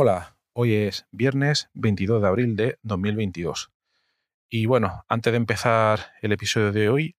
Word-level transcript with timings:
Hola, 0.00 0.36
hoy 0.52 0.74
es 0.74 1.06
viernes 1.10 1.70
22 1.74 2.22
de 2.22 2.28
abril 2.28 2.54
de 2.54 2.78
2022. 2.84 3.72
Y 4.48 4.66
bueno, 4.66 5.04
antes 5.08 5.32
de 5.32 5.38
empezar 5.38 6.12
el 6.22 6.30
episodio 6.30 6.70
de 6.70 6.88
hoy, 6.88 7.16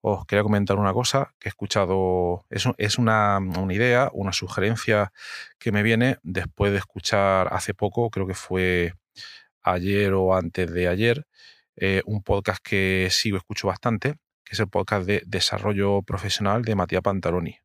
os 0.00 0.24
quería 0.24 0.42
comentar 0.42 0.78
una 0.78 0.94
cosa 0.94 1.34
que 1.38 1.48
he 1.48 1.50
escuchado, 1.50 2.46
es, 2.48 2.66
es 2.78 2.96
una, 2.96 3.36
una, 3.36 3.74
idea, 3.74 4.08
una 4.14 4.32
sugerencia 4.32 5.12
que 5.58 5.72
me 5.72 5.82
viene 5.82 6.16
después 6.22 6.72
de 6.72 6.78
escuchar 6.78 7.52
hace 7.52 7.74
poco, 7.74 8.08
creo 8.08 8.26
que 8.26 8.32
fue 8.32 8.94
ayer 9.60 10.14
o 10.14 10.34
antes 10.34 10.72
de 10.72 10.88
ayer, 10.88 11.26
eh, 11.76 12.00
un 12.06 12.22
podcast 12.22 12.62
que 12.64 13.08
sigo 13.10 13.36
escucho 13.36 13.68
bastante, 13.68 14.14
que 14.42 14.54
es 14.54 14.60
el 14.60 14.68
podcast 14.68 15.06
de 15.06 15.22
desarrollo 15.26 16.00
profesional 16.00 16.62
de 16.62 16.76
Matías 16.76 17.02
Pantaloni. 17.02 17.58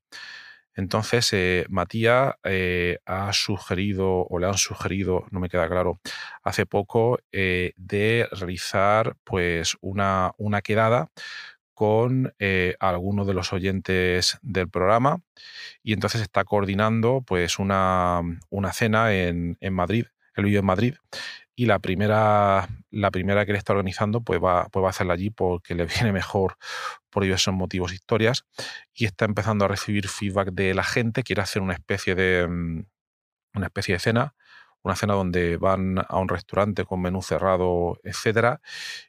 Entonces, 0.77 1.33
eh, 1.33 1.65
Matías 1.69 2.35
eh, 2.45 2.99
ha 3.05 3.33
sugerido, 3.33 4.25
o 4.29 4.39
le 4.39 4.47
han 4.47 4.57
sugerido, 4.57 5.25
no 5.31 5.39
me 5.41 5.49
queda 5.49 5.67
claro, 5.67 5.99
hace 6.43 6.65
poco, 6.65 7.19
eh, 7.33 7.73
de 7.77 8.27
realizar 8.31 9.15
pues 9.25 9.75
una, 9.81 10.31
una 10.37 10.61
quedada 10.61 11.09
con 11.73 12.33
eh, 12.39 12.75
algunos 12.79 13.27
de 13.27 13.33
los 13.35 13.53
oyentes 13.53 14.39
del 14.41 14.69
programa 14.69 15.21
y 15.83 15.93
entonces 15.93 16.21
está 16.21 16.43
coordinando 16.43 17.21
pues 17.25 17.59
una, 17.59 18.21
una 18.49 18.73
cena 18.73 19.13
en, 19.13 19.57
en 19.61 19.73
Madrid, 19.73 20.05
el 20.37 20.45
vídeo 20.45 20.59
en 20.59 20.65
Madrid 20.65 20.95
y 21.55 21.65
la 21.65 21.79
primera, 21.79 22.67
la 22.91 23.11
primera 23.11 23.45
que 23.45 23.51
le 23.51 23.57
está 23.57 23.73
organizando 23.73 24.21
pues 24.21 24.39
va, 24.41 24.67
pues 24.69 24.83
va 24.83 24.87
a 24.87 24.89
hacerla 24.91 25.13
allí 25.13 25.31
porque 25.31 25.75
le 25.75 25.85
viene 26.01 26.11
mejor 26.11 26.57
por 27.09 27.23
diversos 27.23 27.53
motivos, 27.53 27.93
historias, 27.93 28.45
y 28.93 29.05
está 29.05 29.25
empezando 29.25 29.65
a 29.65 29.67
recibir 29.67 30.07
feedback 30.07 30.49
de 30.51 30.73
la 30.75 30.83
gente, 30.83 31.23
quiere 31.23 31.41
hacer 31.41 31.63
una 31.63 31.73
especie 31.73 32.13
de, 32.13 32.47
mm, 32.47 32.85
una 33.55 33.65
especie 33.65 33.95
de 33.95 33.99
cena, 33.99 34.35
una 34.87 34.95
cena 34.95 35.13
donde 35.13 35.57
van 35.57 35.99
a 35.99 36.17
un 36.17 36.29
restaurante 36.29 36.85
con 36.85 37.01
menú 37.01 37.21
cerrado, 37.21 37.99
etcétera, 38.03 38.61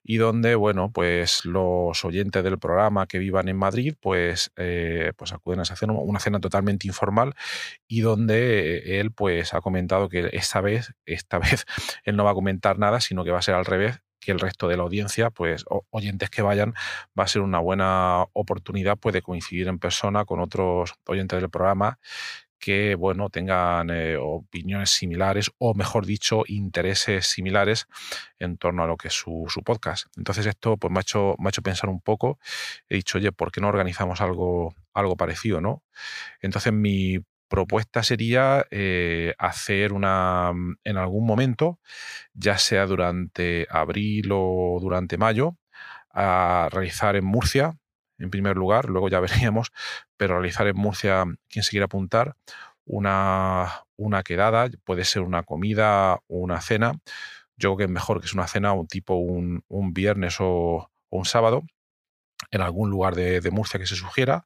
y 0.03 0.17
donde, 0.19 0.55
bueno, 0.57 0.91
pues 0.93 1.45
los 1.45 2.05
oyentes 2.05 2.43
del 2.45 2.59
programa 2.59 3.07
que 3.07 3.19
vivan 3.19 3.48
en 3.48 3.57
Madrid, 3.57 3.95
pues, 4.01 4.51
eh, 4.56 5.12
pues 5.17 5.33
acuden 5.33 5.61
a 5.61 5.62
esa 5.62 5.77
cena, 5.77 5.93
una 5.93 6.21
cena 6.21 6.41
totalmente 6.41 6.87
informal, 6.87 7.34
y 7.87 8.00
donde 8.00 9.00
él, 9.00 9.12
pues, 9.12 9.55
ha 9.55 9.61
comentado 9.61 10.09
que 10.09 10.28
esta 10.33 10.61
vez, 10.61 10.93
esta 11.06 11.38
vez, 11.62 11.65
él 12.05 12.17
no 12.17 12.25
va 12.25 12.33
a 12.33 12.34
comentar 12.34 12.78
nada, 12.78 13.00
sino 13.00 13.25
que 13.25 13.31
va 13.31 13.38
a 13.38 13.43
ser 13.43 13.55
al 13.55 13.65
revés, 13.65 14.00
que 14.21 14.33
el 14.33 14.41
resto 14.41 14.69
de 14.69 14.77
la 14.77 14.83
audiencia, 14.83 15.31
pues 15.31 15.65
oyentes 15.91 16.28
que 16.28 16.43
vayan, 16.43 16.75
va 17.19 17.25
a 17.25 17.28
ser 17.28 17.43
una 17.43 17.61
buena 17.61 18.25
oportunidad 18.33 18.99
pues, 18.99 19.12
de 19.12 19.22
coincidir 19.22 19.69
en 19.69 19.78
persona 19.78 20.25
con 20.25 20.41
otros 20.41 20.94
oyentes 21.06 21.41
del 21.41 21.50
programa 21.50 21.99
que 22.58 22.94
bueno, 22.94 23.30
tengan 23.30 23.91
eh, 23.91 24.16
opiniones 24.16 24.91
similares 24.91 25.50
o, 25.58 25.74
mejor 25.74 26.06
dicho, 26.06 26.42
intereses 26.46 27.26
similares 27.26 27.86
en 28.38 28.58
torno 28.58 28.82
a 28.82 28.86
lo 28.86 28.96
que 28.96 29.08
es 29.08 29.14
su, 29.14 29.46
podcast. 29.64 30.06
Entonces 30.16 30.46
esto 30.46 30.76
pues, 30.76 30.92
me, 30.92 30.98
ha 30.98 31.02
hecho, 31.02 31.34
me 31.38 31.48
ha 31.48 31.50
hecho 31.50 31.62
pensar 31.62 31.91
un 31.91 32.00
poco. 32.00 32.38
He 32.88 32.96
dicho, 32.96 33.19
oye, 33.19 33.32
¿por 33.32 33.52
qué 33.52 33.60
no 33.60 33.69
organizamos 33.69 34.20
algo, 34.20 34.74
algo 34.94 35.16
parecido? 35.16 35.60
¿no? 35.60 35.82
Entonces 36.41 36.72
mi 36.72 37.19
propuesta 37.48 38.02
sería 38.02 38.66
eh, 38.70 39.34
hacer 39.38 39.92
una, 39.92 40.52
en 40.84 40.96
algún 40.96 41.26
momento, 41.26 41.80
ya 42.34 42.58
sea 42.58 42.86
durante 42.86 43.66
abril 43.70 44.30
o 44.32 44.78
durante 44.80 45.16
mayo, 45.16 45.56
a 46.10 46.69
realizar 46.70 47.16
en 47.16 47.25
Murcia, 47.25 47.78
en 48.19 48.31
primer 48.31 48.56
lugar, 48.56 48.87
luego 48.87 49.09
ya 49.09 49.21
veríamos, 49.21 49.73
pero 50.17 50.34
realizar 50.34 50.67
en 50.67 50.77
Murcia, 50.77 51.25
quien 51.49 51.62
se 51.62 51.71
quiera 51.71 51.87
apuntar, 51.87 52.37
una, 52.84 53.84
una 53.97 54.23
quedada, 54.23 54.69
puede 54.84 55.05
ser 55.05 55.23
una 55.23 55.43
comida 55.43 56.21
una 56.27 56.61
cena. 56.61 56.93
Yo 57.56 57.71
creo 57.71 57.77
que 57.77 57.84
es 57.84 57.91
mejor 57.91 58.21
que 58.21 58.27
es 58.27 58.34
una 58.34 58.47
cena, 58.47 58.73
un 58.73 58.87
tipo 58.87 59.15
un, 59.15 59.62
un 59.69 59.93
viernes 59.93 60.37
o, 60.41 60.91
un 61.11 61.25
sábado, 61.25 61.62
en 62.51 62.61
algún 62.61 62.91
lugar 62.91 63.15
de, 63.15 63.41
de 63.41 63.51
Murcia 63.51 63.81
que 63.81 63.87
se 63.87 63.97
sugiera, 63.97 64.45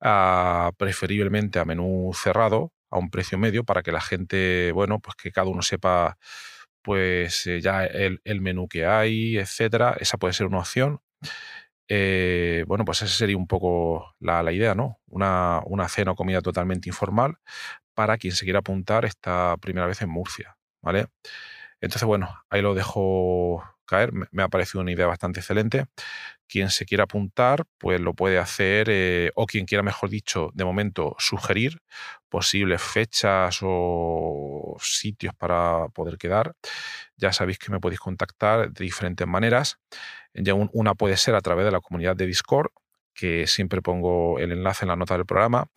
uh, 0.00 0.72
preferiblemente 0.76 1.58
a 1.58 1.64
menú 1.64 2.12
cerrado, 2.14 2.72
a 2.90 2.98
un 2.98 3.10
precio 3.10 3.38
medio, 3.38 3.64
para 3.64 3.82
que 3.82 3.92
la 3.92 4.00
gente, 4.00 4.72
bueno, 4.72 5.00
pues 5.00 5.16
que 5.16 5.32
cada 5.32 5.48
uno 5.48 5.62
sepa 5.62 6.18
pues 6.82 7.46
eh, 7.48 7.60
ya 7.60 7.84
el, 7.84 8.20
el, 8.24 8.40
menú 8.40 8.68
que 8.68 8.86
hay, 8.86 9.38
etcétera. 9.38 9.96
Esa 9.98 10.18
puede 10.18 10.34
ser 10.34 10.46
una 10.46 10.60
opción. 10.60 11.00
Eh, 11.88 12.64
bueno, 12.66 12.84
pues 12.84 13.02
esa 13.02 13.14
sería 13.14 13.36
un 13.36 13.46
poco 13.46 14.14
la, 14.20 14.52
idea, 14.52 14.74
¿no? 14.74 15.00
Una, 15.06 15.62
cena 15.88 16.12
o 16.12 16.16
comida 16.16 16.42
totalmente 16.42 16.88
informal 16.88 17.38
para 17.94 18.18
quien 18.18 18.34
se 18.34 18.44
quiera 18.44 18.60
apuntar 18.60 19.04
esta 19.04 19.56
primera 19.58 19.86
vez 19.86 20.02
en 20.02 20.10
Murcia, 20.10 20.58
¿vale? 20.82 21.06
Entonces, 21.80 22.06
bueno, 22.06 22.28
ahí 22.50 22.62
lo 22.62 22.74
dejo 22.74 23.64
caer. 23.86 24.12
Me 24.32 24.42
ha 24.42 24.48
parecido 24.48 24.82
una 24.82 24.92
idea 24.92 25.06
bastante 25.06 25.40
excelente. 25.40 25.86
Quien 26.48 26.70
se 26.70 26.86
quiera 26.86 27.04
apuntar, 27.04 27.64
pues 27.78 28.00
lo 28.00 28.14
puede 28.14 28.38
hacer, 28.38 28.88
eh, 28.90 29.30
o 29.34 29.46
quien 29.46 29.66
quiera, 29.66 29.82
mejor 29.82 30.10
dicho, 30.10 30.50
de 30.54 30.64
momento 30.64 31.16
sugerir 31.18 31.80
posibles 32.28 32.82
fechas 32.82 33.58
o 33.62 34.76
sitios 34.80 35.34
para 35.34 35.88
poder 35.88 36.18
quedar. 36.18 36.54
Ya 37.16 37.32
sabéis 37.32 37.58
que 37.58 37.70
me 37.72 37.80
podéis 37.80 38.00
contactar 38.00 38.70
de 38.72 38.84
diferentes 38.84 39.26
maneras. 39.26 39.78
Ya 40.34 40.54
un, 40.54 40.70
una 40.72 40.94
puede 40.94 41.16
ser 41.16 41.34
a 41.34 41.40
través 41.40 41.64
de 41.64 41.72
la 41.72 41.80
comunidad 41.80 42.14
de 42.16 42.26
Discord, 42.26 42.70
que 43.14 43.46
siempre 43.46 43.80
pongo 43.82 44.38
el 44.38 44.52
enlace 44.52 44.84
en 44.84 44.90
la 44.90 44.96
nota 44.96 45.16
del 45.16 45.26
programa, 45.26 45.70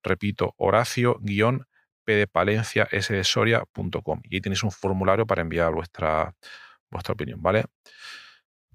Repito, 0.03 0.53
horacio-p 0.57 1.65
de 2.13 2.27
Palencia, 2.27 2.87
s 2.91 3.13
de 3.13 3.23
Soria.com. 3.23 4.21
Y 4.23 4.35
ahí 4.35 4.41
tenéis 4.41 4.63
un 4.63 4.71
formulario 4.71 5.25
para 5.25 5.41
enviar 5.41 5.73
vuestra, 5.73 6.35
vuestra 6.89 7.13
opinión, 7.13 7.41
¿vale? 7.41 7.65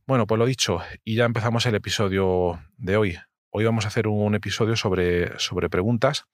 Bueno, 0.06 0.26
pues 0.26 0.38
lo 0.38 0.46
dicho, 0.46 0.80
y 1.04 1.14
ya 1.14 1.24
empezamos 1.24 1.66
el 1.66 1.74
episodio 1.76 2.60
de 2.76 2.96
hoy. 2.96 3.18
Hoy 3.50 3.64
vamos 3.64 3.84
a 3.84 3.88
hacer 3.88 4.08
un 4.08 4.34
episodio 4.34 4.76
sobre, 4.76 5.38
sobre 5.38 5.68
preguntas 5.68 6.24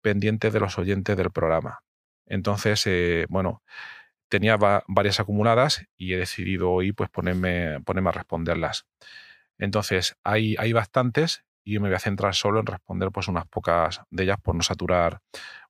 pendientes 0.00 0.52
de 0.52 0.60
los 0.60 0.78
oyentes 0.78 1.16
del 1.16 1.30
programa. 1.30 1.82
Entonces, 2.26 2.86
eh, 2.86 3.26
bueno, 3.28 3.62
tenía 4.28 4.56
va 4.56 4.84
varias 4.88 5.20
acumuladas 5.20 5.86
y 5.96 6.14
he 6.14 6.16
decidido 6.16 6.70
hoy 6.70 6.92
pues 6.92 7.10
ponerme, 7.10 7.80
ponerme 7.80 8.10
a 8.10 8.12
responderlas. 8.12 8.86
Entonces, 9.58 10.16
hay, 10.24 10.56
hay 10.58 10.72
bastantes 10.72 11.44
y 11.64 11.78
me 11.78 11.88
voy 11.88 11.96
a 11.96 12.00
centrar 12.00 12.34
solo 12.34 12.60
en 12.60 12.66
responder 12.66 13.10
pues 13.10 13.28
unas 13.28 13.46
pocas 13.46 14.00
de 14.10 14.24
ellas 14.24 14.38
por 14.42 14.54
no 14.54 14.62
saturar 14.62 15.20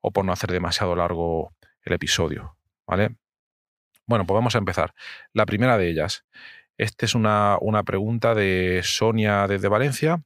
o 0.01 0.11
por 0.11 0.25
no 0.25 0.33
hacer 0.33 0.51
demasiado 0.53 0.97
largo 0.97 1.55
el 1.83 1.93
episodio, 1.93 2.57
¿vale? 2.87 3.17
Bueno, 4.07 4.27
pues 4.27 4.35
vamos 4.35 4.55
a 4.55 4.59
empezar. 4.59 4.95
La 5.33 5.47
primera 5.47 5.79
de 5.79 5.89
ellas. 5.89 6.25
Esta 6.79 7.05
es 7.07 7.15
una, 7.15 7.59
una 7.61 7.83
pregunta 7.83 8.35
de 8.35 8.81
Sonia 8.83 9.47
desde 9.47 9.69
Valencia 9.69 10.23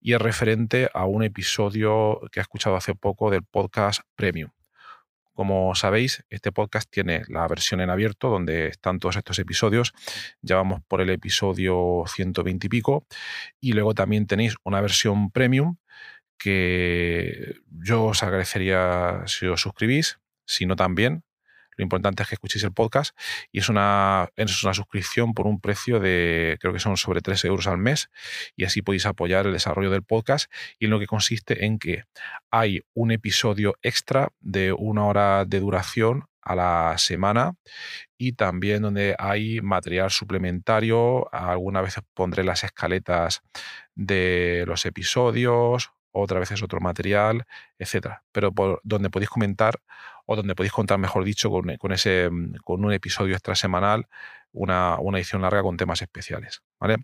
y 0.00 0.14
es 0.14 0.20
referente 0.20 0.88
a 0.94 1.04
un 1.04 1.22
episodio 1.22 2.20
que 2.32 2.40
ha 2.40 2.42
escuchado 2.42 2.76
hace 2.76 2.94
poco 2.94 3.30
del 3.30 3.42
podcast 3.42 4.02
Premium. 4.14 4.50
Como 5.40 5.74
sabéis, 5.74 6.22
este 6.28 6.52
podcast 6.52 6.90
tiene 6.90 7.22
la 7.28 7.48
versión 7.48 7.80
en 7.80 7.88
abierto, 7.88 8.28
donde 8.28 8.66
están 8.66 8.98
todos 8.98 9.16
estos 9.16 9.38
episodios. 9.38 9.94
Ya 10.42 10.56
vamos 10.56 10.82
por 10.86 11.00
el 11.00 11.08
episodio 11.08 12.04
120 12.06 12.66
y 12.66 12.68
pico. 12.68 13.06
Y 13.58 13.72
luego 13.72 13.94
también 13.94 14.26
tenéis 14.26 14.56
una 14.64 14.82
versión 14.82 15.30
premium 15.30 15.76
que 16.36 17.54
yo 17.70 18.04
os 18.04 18.22
agradecería 18.22 19.22
si 19.24 19.46
os 19.46 19.62
suscribís, 19.62 20.20
si 20.44 20.66
no 20.66 20.76
también, 20.76 21.24
lo 21.80 21.84
importante 21.84 22.22
es 22.22 22.28
que 22.28 22.34
escuchéis 22.34 22.62
el 22.64 22.72
podcast 22.72 23.16
y 23.50 23.58
es 23.58 23.70
una, 23.70 24.28
es 24.36 24.62
una 24.62 24.74
suscripción 24.74 25.32
por 25.32 25.46
un 25.46 25.60
precio 25.60 25.98
de, 25.98 26.58
creo 26.60 26.74
que 26.74 26.78
son 26.78 26.98
sobre 26.98 27.22
3 27.22 27.42
euros 27.46 27.66
al 27.66 27.78
mes 27.78 28.10
y 28.54 28.64
así 28.64 28.82
podéis 28.82 29.06
apoyar 29.06 29.46
el 29.46 29.54
desarrollo 29.54 29.90
del 29.90 30.02
podcast 30.02 30.52
y 30.78 30.84
en 30.84 30.90
lo 30.90 31.00
que 31.00 31.06
consiste 31.06 31.64
en 31.64 31.78
que 31.78 32.04
hay 32.50 32.82
un 32.92 33.12
episodio 33.12 33.78
extra 33.82 34.28
de 34.40 34.74
una 34.74 35.06
hora 35.06 35.46
de 35.46 35.58
duración 35.58 36.26
a 36.42 36.54
la 36.54 36.94
semana 36.98 37.54
y 38.18 38.32
también 38.32 38.82
donde 38.82 39.14
hay 39.18 39.62
material 39.62 40.10
suplementario. 40.10 41.32
Algunas 41.32 41.82
veces 41.82 42.04
pondré 42.12 42.44
las 42.44 42.62
escaletas 42.62 43.42
de 43.94 44.64
los 44.66 44.84
episodios, 44.84 45.92
otra 46.12 46.40
vez 46.40 46.50
es 46.52 46.62
otro 46.62 46.80
material, 46.80 47.44
etcétera. 47.78 48.24
Pero 48.32 48.52
por 48.52 48.80
donde 48.84 49.10
podéis 49.10 49.30
comentar 49.30 49.80
o 50.26 50.36
donde 50.36 50.54
podéis 50.54 50.72
contar, 50.72 50.98
mejor 50.98 51.24
dicho, 51.24 51.50
con, 51.50 51.92
ese, 51.92 52.30
mm, 52.30 52.54
con 52.64 52.84
un 52.84 52.92
episodio 52.92 53.34
extra 53.34 53.54
semanal, 53.54 54.06
una, 54.52 54.98
edición 55.14 55.42
larga 55.42 55.62
con 55.62 55.76
temas 55.76 56.02
especiales. 56.02 56.62
¿vale? 56.78 56.96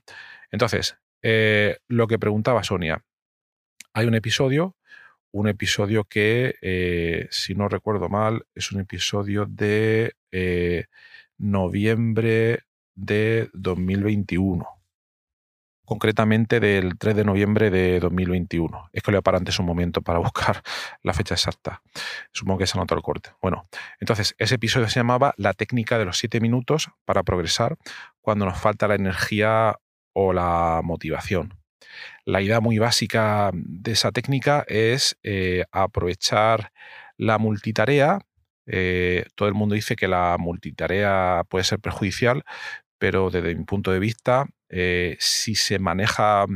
Entonces, 0.51 0.97
eh, 1.23 1.79
lo 1.89 2.07
que 2.07 2.19
preguntaba 2.19 2.63
Sonia, 2.63 3.05
hay 3.95 4.07
un 4.07 4.15
episodio, 4.15 4.77
un 5.33 5.49
episodio 5.49 6.05
que, 6.05 6.57
eh, 6.63 7.29
si 7.31 7.55
no 7.55 7.69
recuerdo 7.69 8.09
mal, 8.09 8.47
es 8.55 8.73
un 8.73 8.81
episodio 8.81 9.47
de 9.47 10.15
eh, 10.33 10.87
noviembre 11.39 12.65
de 12.95 13.51
2021 13.55 14.76
concretamente 15.87 16.61
del 16.61 16.99
3 16.99 17.17
de 17.17 17.25
noviembre 17.25 17.71
de 17.71 18.01
2021. 18.01 18.91
Es 18.93 19.03
que 19.03 19.13
lo 19.13 19.23
voy 19.23 19.41
un 19.59 19.67
momento 19.67 20.03
para 20.03 20.19
buscar 20.27 20.63
la 21.03 21.15
fecha 21.15 21.35
exacta. 21.35 21.83
Supongo 22.33 22.59
que 22.59 22.67
se 22.67 22.77
anotó 22.77 22.95
el 22.95 23.03
corte. 23.03 23.31
Bueno, 23.41 23.69
entonces 24.01 24.35
ese 24.39 24.57
episodio 24.57 24.89
se 24.89 25.01
llamaba 25.01 25.33
La 25.39 25.55
técnica 25.55 25.99
de 25.99 26.05
los 26.05 26.19
7 26.19 26.41
minutos 26.41 26.91
para 27.05 27.23
progresar 27.23 27.79
cuando 28.21 28.45
nos 28.45 28.59
falta 28.59 28.89
la 28.89 28.97
energía 28.97 29.77
o 30.13 30.33
la 30.33 30.81
motivación. 30.83 31.55
La 32.25 32.43
idea 32.43 32.61
muy 32.61 32.79
básica 32.79 33.51
de 33.55 33.93
esa 33.93 34.11
técnica 34.11 34.65
es 34.67 35.17
eh, 35.23 35.65
aprovechar 35.71 36.73
la 37.17 37.39
multitarea. 37.39 38.19
Eh, 38.67 39.27
todo 39.37 39.49
el 39.49 39.55
mundo 39.55 39.77
dice 39.77 39.95
que 39.95 40.09
la 40.09 40.37
multitarea 40.39 41.45
puede 41.49 41.65
ser 41.65 41.79
perjudicial, 41.79 42.45
pero 42.99 43.31
desde 43.31 43.55
mi 43.55 43.65
punto 43.65 43.93
de 43.93 44.01
vista, 44.01 44.47
eh, 44.69 45.17
si 45.21 45.55
se 45.55 45.79
maneja 45.79 46.47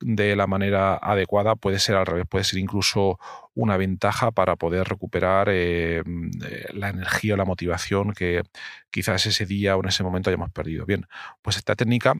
de 0.00 0.36
la 0.36 0.46
manera 0.46 0.96
adecuada, 0.96 1.56
puede 1.56 1.78
ser 1.78 1.96
al 1.96 2.06
revés, 2.06 2.26
puede 2.28 2.44
ser 2.44 2.58
incluso 2.58 3.18
una 3.54 3.76
ventaja 3.76 4.32
para 4.32 4.56
poder 4.56 4.86
recuperar 4.88 5.48
eh, 5.50 6.02
mm, 6.04 6.30
eh, 6.44 6.66
la 6.74 6.90
energía 6.90 7.34
o 7.34 7.36
la 7.36 7.44
motivación 7.44 8.12
que 8.12 8.42
quizás 8.90 9.26
ese 9.26 9.46
día 9.46 9.76
o 9.76 9.80
en 9.80 9.88
ese 9.88 10.02
momento 10.02 10.30
hayamos 10.30 10.50
perdido. 10.50 10.84
Bien, 10.86 11.06
pues 11.42 11.56
esta 11.56 11.74
técnica, 11.74 12.14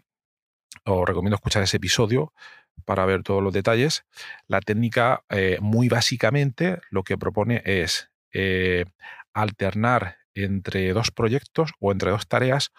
os 0.84 1.06
recomiendo 1.06 1.36
escuchar 1.36 1.62
ese 1.62 1.76
episodio 1.78 2.32
para 2.84 3.06
ver 3.06 3.22
todos 3.22 3.42
los 3.42 3.52
detalles. 3.52 4.04
La 4.48 4.60
técnica, 4.60 5.24
muy 5.60 5.88
básicamente, 5.88 6.80
lo 6.90 7.04
que 7.04 7.16
propone 7.16 7.62
es 7.64 8.10
alternar 9.32 10.18
entre 10.34 10.92
dos 10.92 11.10
proyectos 11.10 11.72
o 11.80 11.92
entre 11.92 12.10
dos 12.10 12.26
tareas 12.26 12.72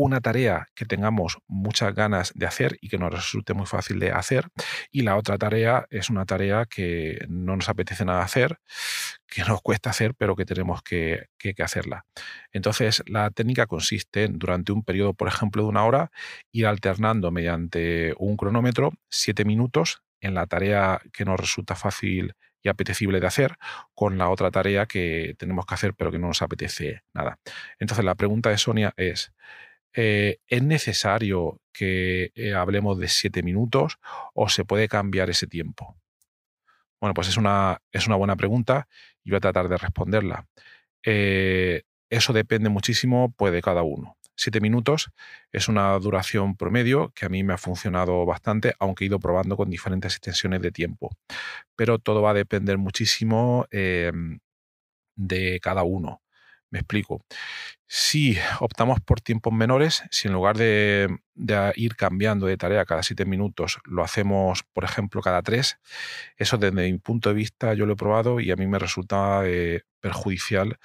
una 0.00 0.22
tarea 0.22 0.66
que 0.74 0.86
tengamos 0.86 1.38
muchas 1.46 1.94
ganas 1.94 2.32
de 2.34 2.46
hacer 2.46 2.78
y 2.80 2.88
que 2.88 2.96
nos 2.96 3.12
resulte 3.12 3.52
muy 3.52 3.66
fácil 3.66 3.98
de 3.98 4.12
hacer 4.12 4.48
y 4.90 5.02
la 5.02 5.16
otra 5.16 5.36
tarea 5.36 5.86
es 5.90 6.08
una 6.08 6.24
tarea 6.24 6.64
que 6.64 7.26
no 7.28 7.54
nos 7.54 7.68
apetece 7.68 8.06
nada 8.06 8.22
hacer, 8.22 8.60
que 9.26 9.44
nos 9.44 9.60
cuesta 9.60 9.90
hacer 9.90 10.14
pero 10.14 10.36
que 10.36 10.46
tenemos 10.46 10.82
que, 10.82 11.28
hacerla. 11.62 12.06
Entonces 12.52 13.02
la 13.06 13.30
técnica 13.30 13.66
consiste 13.66 14.24
en 14.24 14.38
durante 14.38 14.72
un 14.72 14.82
periodo, 14.82 15.12
por 15.12 15.28
ejemplo, 15.28 15.64
de 15.64 15.68
una 15.68 15.84
hora, 15.84 16.10
ir 16.50 16.66
alternando 16.66 17.30
mediante 17.30 18.14
un 18.18 18.38
cronómetro 18.38 18.94
siete 19.10 19.44
minutos 19.44 20.00
en 20.22 20.32
la 20.34 20.46
tarea 20.46 21.02
que 21.12 21.26
nos 21.26 21.38
resulta 21.38 21.74
fácil 21.74 22.32
y 22.62 22.70
apetecible 22.70 23.20
de 23.20 23.26
hacer 23.26 23.56
con 23.94 24.16
la 24.16 24.30
otra 24.30 24.50
tarea 24.50 24.86
que 24.86 25.34
tenemos 25.38 25.66
que 25.66 25.74
hacer 25.74 25.94
pero 25.94 26.10
que 26.10 26.18
no 26.18 26.28
nos 26.28 26.40
apetece 26.40 27.02
nada. 27.12 27.38
Entonces 27.78 28.04
la 28.04 28.14
pregunta 28.14 28.48
de 28.48 28.56
Sonia 28.56 28.94
es, 28.96 29.32
eh, 29.94 30.38
¿es 30.46 30.62
necesario 30.62 31.60
que 31.72 32.32
eh, 32.34 32.54
hablemos 32.54 32.98
de 32.98 33.08
siete 33.08 33.42
minutos 33.42 33.98
o 34.34 34.48
se 34.48 34.64
puede 34.64 34.88
cambiar 34.88 35.30
ese 35.30 35.46
tiempo? 35.46 35.96
Bueno, 37.00 37.14
pues 37.14 37.28
es 37.28 37.36
una, 37.36 37.80
es 37.92 38.06
una 38.06 38.16
buena 38.16 38.36
pregunta 38.36 38.88
y 39.24 39.30
voy 39.30 39.38
a 39.38 39.40
tratar 39.40 39.68
de 39.68 39.78
responderla. 39.78 40.46
Eh, 41.04 41.82
eso 42.10 42.32
depende 42.32 42.68
muchísimo 42.68 43.32
pues, 43.36 43.52
de 43.52 43.62
cada 43.62 43.82
uno. 43.82 44.16
Siete 44.36 44.60
minutos 44.60 45.10
es 45.52 45.68
una 45.68 45.98
duración 45.98 46.56
promedio 46.56 47.12
que 47.14 47.26
a 47.26 47.28
mí 47.28 47.42
me 47.44 47.54
ha 47.54 47.58
funcionado 47.58 48.24
bastante, 48.26 48.74
aunque 48.78 49.04
he 49.04 49.06
ido 49.08 49.20
probando 49.20 49.56
con 49.56 49.70
diferentes 49.70 50.14
extensiones 50.14 50.62
de 50.62 50.72
tiempo. 50.72 51.10
Pero 51.76 51.98
todo 51.98 52.22
va 52.22 52.30
a 52.30 52.34
depender 52.34 52.78
muchísimo 52.78 53.66
em, 53.70 54.40
de 55.16 55.60
cada 55.60 55.82
uno. 55.82 56.22
Me 56.70 56.78
explico. 56.78 57.24
Si 57.88 58.38
optamos 58.60 59.00
por 59.00 59.20
tiempos 59.20 59.52
menores, 59.52 60.04
si 60.12 60.28
en 60.28 60.34
lugar 60.34 60.56
de, 60.56 61.08
ir 61.74 61.96
cambiando 61.96 62.46
de 62.46 62.56
tarea 62.56 62.84
cada 62.84 63.02
siete 63.02 63.24
minutos, 63.24 63.78
lo 63.84 64.04
hacemos, 64.04 64.62
por 64.72 64.84
ejemplo, 64.84 65.20
cada 65.20 65.42
tres, 65.42 65.80
eso 66.36 66.56
desde 66.58 66.92
mi 66.92 66.98
punto 66.98 67.30
de 67.30 67.34
vista 67.34 67.74
yo 67.74 67.86
lo 67.86 67.94
he 67.94 67.96
probado 67.96 68.38
y 68.38 68.52
a 68.52 68.56
mí 68.56 68.68
me 68.68 68.78
resulta 68.78 69.42
eh, 69.44 69.82
perjudicial 69.98 70.78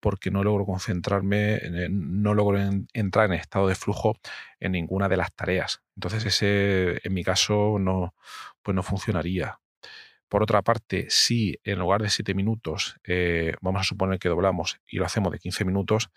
porque 0.00 0.32
no 0.32 0.42
logro 0.42 0.66
concentrarme, 0.66 1.60
no 1.90 2.34
logro 2.34 2.58
entrar 2.92 3.26
en 3.26 3.34
estado 3.34 3.68
de 3.68 3.74
flujo 3.76 4.16
en 4.58 4.72
ninguna 4.72 5.08
de 5.08 5.16
las 5.16 5.32
tareas. 5.34 5.82
Entonces 5.96 6.24
ese, 6.24 7.00
en 7.04 7.14
mi 7.14 7.22
caso, 7.24 7.78
no, 7.78 8.14
pues 8.62 8.74
no 8.74 8.82
funcionaría. 8.82 9.60
Por 10.28 10.42
otra 10.42 10.62
parte, 10.62 11.06
si 11.08 11.58
en 11.64 11.78
lugar 11.78 12.02
de 12.02 12.10
7 12.10 12.34
minutos 12.34 12.96
eh, 13.04 13.54
vamos 13.60 13.80
a 13.80 13.84
suponer 13.84 14.18
que 14.18 14.28
doblamos 14.28 14.78
y 14.86 14.98
lo 14.98 15.06
hacemos 15.06 15.32
de 15.32 15.38
15 15.38 15.64
minutos, 15.64 16.10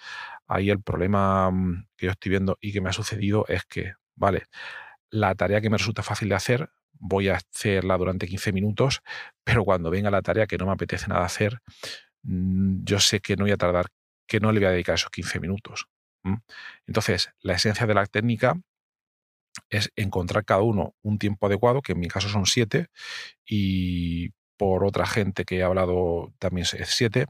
ahí 0.47 0.69
el 0.69 0.81
problema 0.81 1.49
mm, 1.51 1.87
que 1.97 2.07
yo 2.07 2.11
estoy 2.11 2.29
viendo 2.29 2.57
y 2.61 2.73
que 2.73 2.81
me 2.81 2.89
ha 2.89 2.93
sucedido 2.93 3.45
es 3.47 3.65
que, 3.65 3.93
vale, 4.15 4.43
la 5.09 5.35
tarea 5.35 5.61
que 5.61 5.69
me 5.69 5.77
resulta 5.77 6.03
fácil 6.03 6.29
de 6.29 6.35
hacer, 6.35 6.69
voy 6.93 7.29
a 7.29 7.37
hacerla 7.37 7.97
durante 7.97 8.27
15 8.27 8.51
minutos, 8.53 9.01
pero 9.43 9.63
cuando 9.65 9.89
venga 9.89 10.11
la 10.11 10.21
tarea 10.21 10.47
que 10.47 10.57
no 10.57 10.65
me 10.65 10.73
apetece 10.73 11.07
nada 11.07 11.25
hacer, 11.25 11.61
mm, 12.23 12.83
yo 12.83 12.99
sé 12.99 13.21
que 13.21 13.35
no 13.35 13.45
voy 13.45 13.51
a 13.51 13.57
tardar, 13.57 13.87
que 14.27 14.39
no 14.39 14.51
le 14.51 14.59
voy 14.59 14.67
a 14.67 14.71
dedicar 14.71 14.95
esos 14.95 15.09
15 15.09 15.39
minutos. 15.39 15.87
Entonces, 16.85 17.31
la 17.41 17.53
esencia 17.53 17.87
de 17.87 17.93
la 17.95 18.05
técnica 18.05 18.55
es 19.71 19.91
encontrar 19.95 20.45
cada 20.45 20.61
uno 20.61 20.93
un 21.01 21.17
tiempo 21.17 21.47
adecuado, 21.47 21.81
que 21.81 21.93
en 21.93 21.99
mi 21.99 22.07
caso 22.07 22.29
son 22.29 22.45
siete, 22.45 22.87
y 23.45 24.31
por 24.57 24.85
otra 24.85 25.07
gente 25.07 25.45
que 25.45 25.57
he 25.57 25.63
hablado 25.63 26.33
también 26.37 26.67
es 26.73 26.89
siete, 26.89 27.25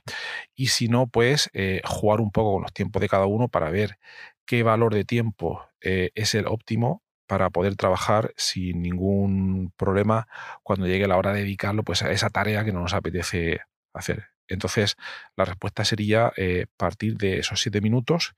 y 0.56 0.68
si 0.68 0.90
no, 0.90 1.08
pues 1.08 1.50
eh, 1.54 1.82
jugar 1.86 2.20
un 2.22 2.32
poco 2.32 2.54
con 2.56 2.64
los 2.64 2.74
tiempos 2.74 3.02
de 3.02 3.10
cada 3.10 3.26
uno 3.28 3.48
para 3.48 3.70
ver 3.70 3.98
qué 4.46 4.64
valor 4.64 4.94
de 4.94 5.06
tiempo 5.06 5.66
eh, 5.82 6.12
es 6.16 6.36
el 6.36 6.48
óptimo 6.48 7.04
para 7.28 7.50
poder 7.50 7.78
trabajar 7.78 8.34
sin 8.36 8.82
ningún 8.82 9.72
problema 9.78 10.28
cuando 10.64 10.88
llegue 10.88 11.08
la 11.08 11.16
hora 11.18 11.32
de 11.32 11.40
dedicarlo 11.44 11.84
pues, 11.84 12.02
a 12.04 12.12
esa 12.12 12.30
tarea 12.30 12.66
que 12.66 12.74
no 12.74 12.82
nos 12.82 12.94
apetece 12.94 13.62
hacer. 13.94 14.26
Entonces, 14.50 14.98
la 15.38 15.46
respuesta 15.46 15.86
sería 15.86 16.34
eh, 16.36 16.66
partir 16.76 17.16
de 17.16 17.40
esos 17.40 17.62
siete 17.62 17.80
minutos 17.80 18.36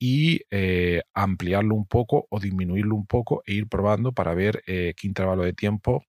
y 0.00 0.40
eh, 0.50 1.02
ampliarlo 1.14 1.74
un 1.76 1.86
poco 1.86 2.26
o 2.30 2.40
disminuirlo 2.40 2.96
un 2.96 3.06
poco 3.06 3.42
e 3.46 3.52
ir 3.52 3.68
probando 3.68 4.12
para 4.12 4.34
ver 4.34 4.64
eh, 4.66 4.94
qué 4.96 5.06
intervalo 5.06 5.44
de 5.44 5.52
tiempo 5.52 6.04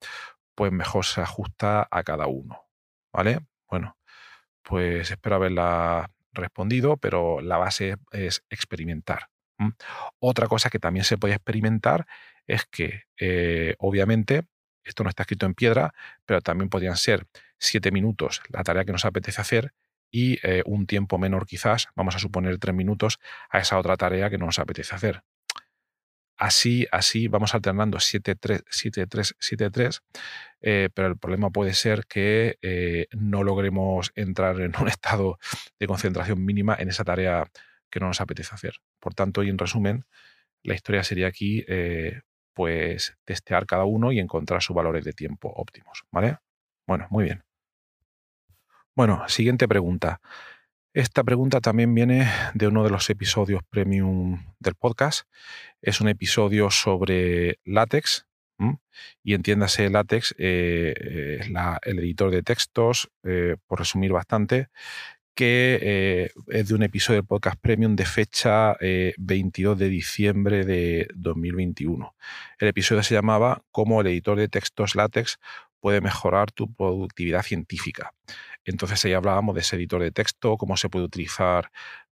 pues 0.55 0.71
mejor 0.71 1.05
se 1.05 1.21
ajusta 1.21 1.87
a 1.91 2.03
cada 2.03 2.27
uno. 2.27 2.63
¿Vale? 3.13 3.41
Bueno, 3.69 3.97
pues 4.63 5.11
espero 5.11 5.35
haberla 5.35 6.09
respondido, 6.33 6.97
pero 6.97 7.41
la 7.41 7.57
base 7.57 7.97
es 8.11 8.43
experimentar. 8.49 9.27
Otra 10.19 10.47
cosa 10.47 10.69
que 10.69 10.79
también 10.79 11.03
se 11.05 11.17
puede 11.17 11.35
experimentar 11.35 12.07
es 12.47 12.65
que, 12.65 13.03
obviamente, 13.79 14.43
esto 14.83 15.03
no 15.03 15.09
está 15.09 15.23
escrito 15.23 15.45
en 15.45 15.53
piedra, 15.55 15.93
pero 16.25 16.41
también 16.41 16.69
podrían 16.69 16.97
ser 16.97 17.27
siete 17.57 17.91
minutos 17.91 18.41
la 18.49 18.63
tarea 18.63 18.85
que 18.85 18.91
nos 18.91 19.05
apetece 19.05 19.41
hacer 19.41 19.73
y 20.11 20.39
eh, 20.43 20.63
un 20.65 20.85
tiempo 20.85 21.17
menor 21.17 21.47
quizás, 21.47 21.87
vamos 21.95 22.15
a 22.15 22.19
suponer 22.19 22.57
tres 22.59 22.75
minutos, 22.75 23.19
a 23.49 23.59
esa 23.59 23.79
otra 23.79 23.97
tarea 23.97 24.29
que 24.29 24.37
nos 24.37 24.59
apetece 24.59 24.93
hacer. 24.93 25.23
Así, 26.37 26.87
así 26.91 27.27
vamos 27.27 27.53
alternando 27.53 27.99
7-3, 27.99 28.63
7-3, 28.65 29.35
7-3, 29.39 30.89
pero 30.91 31.07
el 31.07 31.17
problema 31.17 31.51
puede 31.51 31.75
ser 31.75 32.07
que 32.07 32.57
eh, 32.63 33.05
no 33.11 33.43
logremos 33.43 34.11
entrar 34.15 34.59
en 34.59 34.73
un 34.81 34.87
estado 34.87 35.37
de 35.79 35.87
concentración 35.87 36.43
mínima 36.43 36.75
en 36.79 36.89
esa 36.89 37.03
tarea 37.03 37.45
que 37.91 37.99
no 37.99 38.07
nos 38.07 38.21
apetece 38.21 38.55
hacer. 38.55 38.73
Por 38.99 39.13
tanto, 39.13 39.43
y 39.43 39.49
en 39.49 39.59
resumen, 39.59 40.05
la 40.63 40.73
historia 40.73 41.03
sería 41.03 41.27
aquí, 41.27 41.63
eh, 41.67 42.21
pues, 42.53 43.15
testear 43.25 43.67
cada 43.67 43.85
uno 43.85 44.11
y 44.11 44.19
encontrar 44.19 44.63
sus 44.63 44.75
valores 44.75 45.05
de 45.05 45.13
tiempo 45.13 45.51
óptimos, 45.55 46.05
¿vale? 46.11 46.37
Bueno, 46.87 47.07
muy 47.11 47.25
bien. 47.25 47.50
Bueno, 48.93 49.23
siguiente 49.29 49.69
pregunta. 49.69 50.19
Esta 50.93 51.23
pregunta 51.23 51.61
también 51.61 51.95
viene 51.95 52.29
de 52.53 52.67
uno 52.67 52.83
de 52.83 52.89
los 52.89 53.09
episodios 53.09 53.61
premium 53.69 54.43
del 54.59 54.75
podcast. 54.75 55.29
Es 55.81 56.01
un 56.01 56.09
episodio 56.09 56.69
sobre 56.69 57.59
látex. 57.63 58.27
Y 59.23 59.33
entiéndase, 59.33 59.89
látex 59.89 60.35
eh, 60.37 61.39
es 61.39 61.47
el 61.83 61.99
editor 61.99 62.29
de 62.29 62.43
textos, 62.43 63.09
eh, 63.23 63.55
por 63.65 63.79
resumir 63.79 64.11
bastante, 64.11 64.67
que 65.33 65.79
eh, 65.81 66.31
es 66.47 66.67
de 66.67 66.75
un 66.75 66.83
episodio 66.83 67.21
del 67.21 67.27
podcast 67.27 67.57
premium 67.59 67.95
de 67.95 68.05
fecha 68.05 68.75
22 69.17 69.79
de 69.79 69.89
diciembre 69.89 70.65
de 70.65 71.07
2021. 71.15 72.13
El 72.59 72.67
episodio 72.67 73.01
se 73.01 73.15
llamaba 73.15 73.63
Cómo 73.71 74.01
el 74.01 74.07
editor 74.07 74.37
de 74.37 74.49
textos 74.49 74.95
látex 74.95 75.39
puede 75.81 75.99
mejorar 75.99 76.51
tu 76.51 76.71
productividad 76.71 77.41
científica. 77.41 78.13
Entonces 78.65 79.03
ahí 79.05 79.13
hablábamos 79.13 79.55
de 79.55 79.61
ese 79.61 79.75
editor 79.75 80.01
de 80.01 80.11
texto, 80.11 80.57
cómo 80.57 80.77
se 80.77 80.89
puede 80.89 81.05
utilizar 81.05 81.71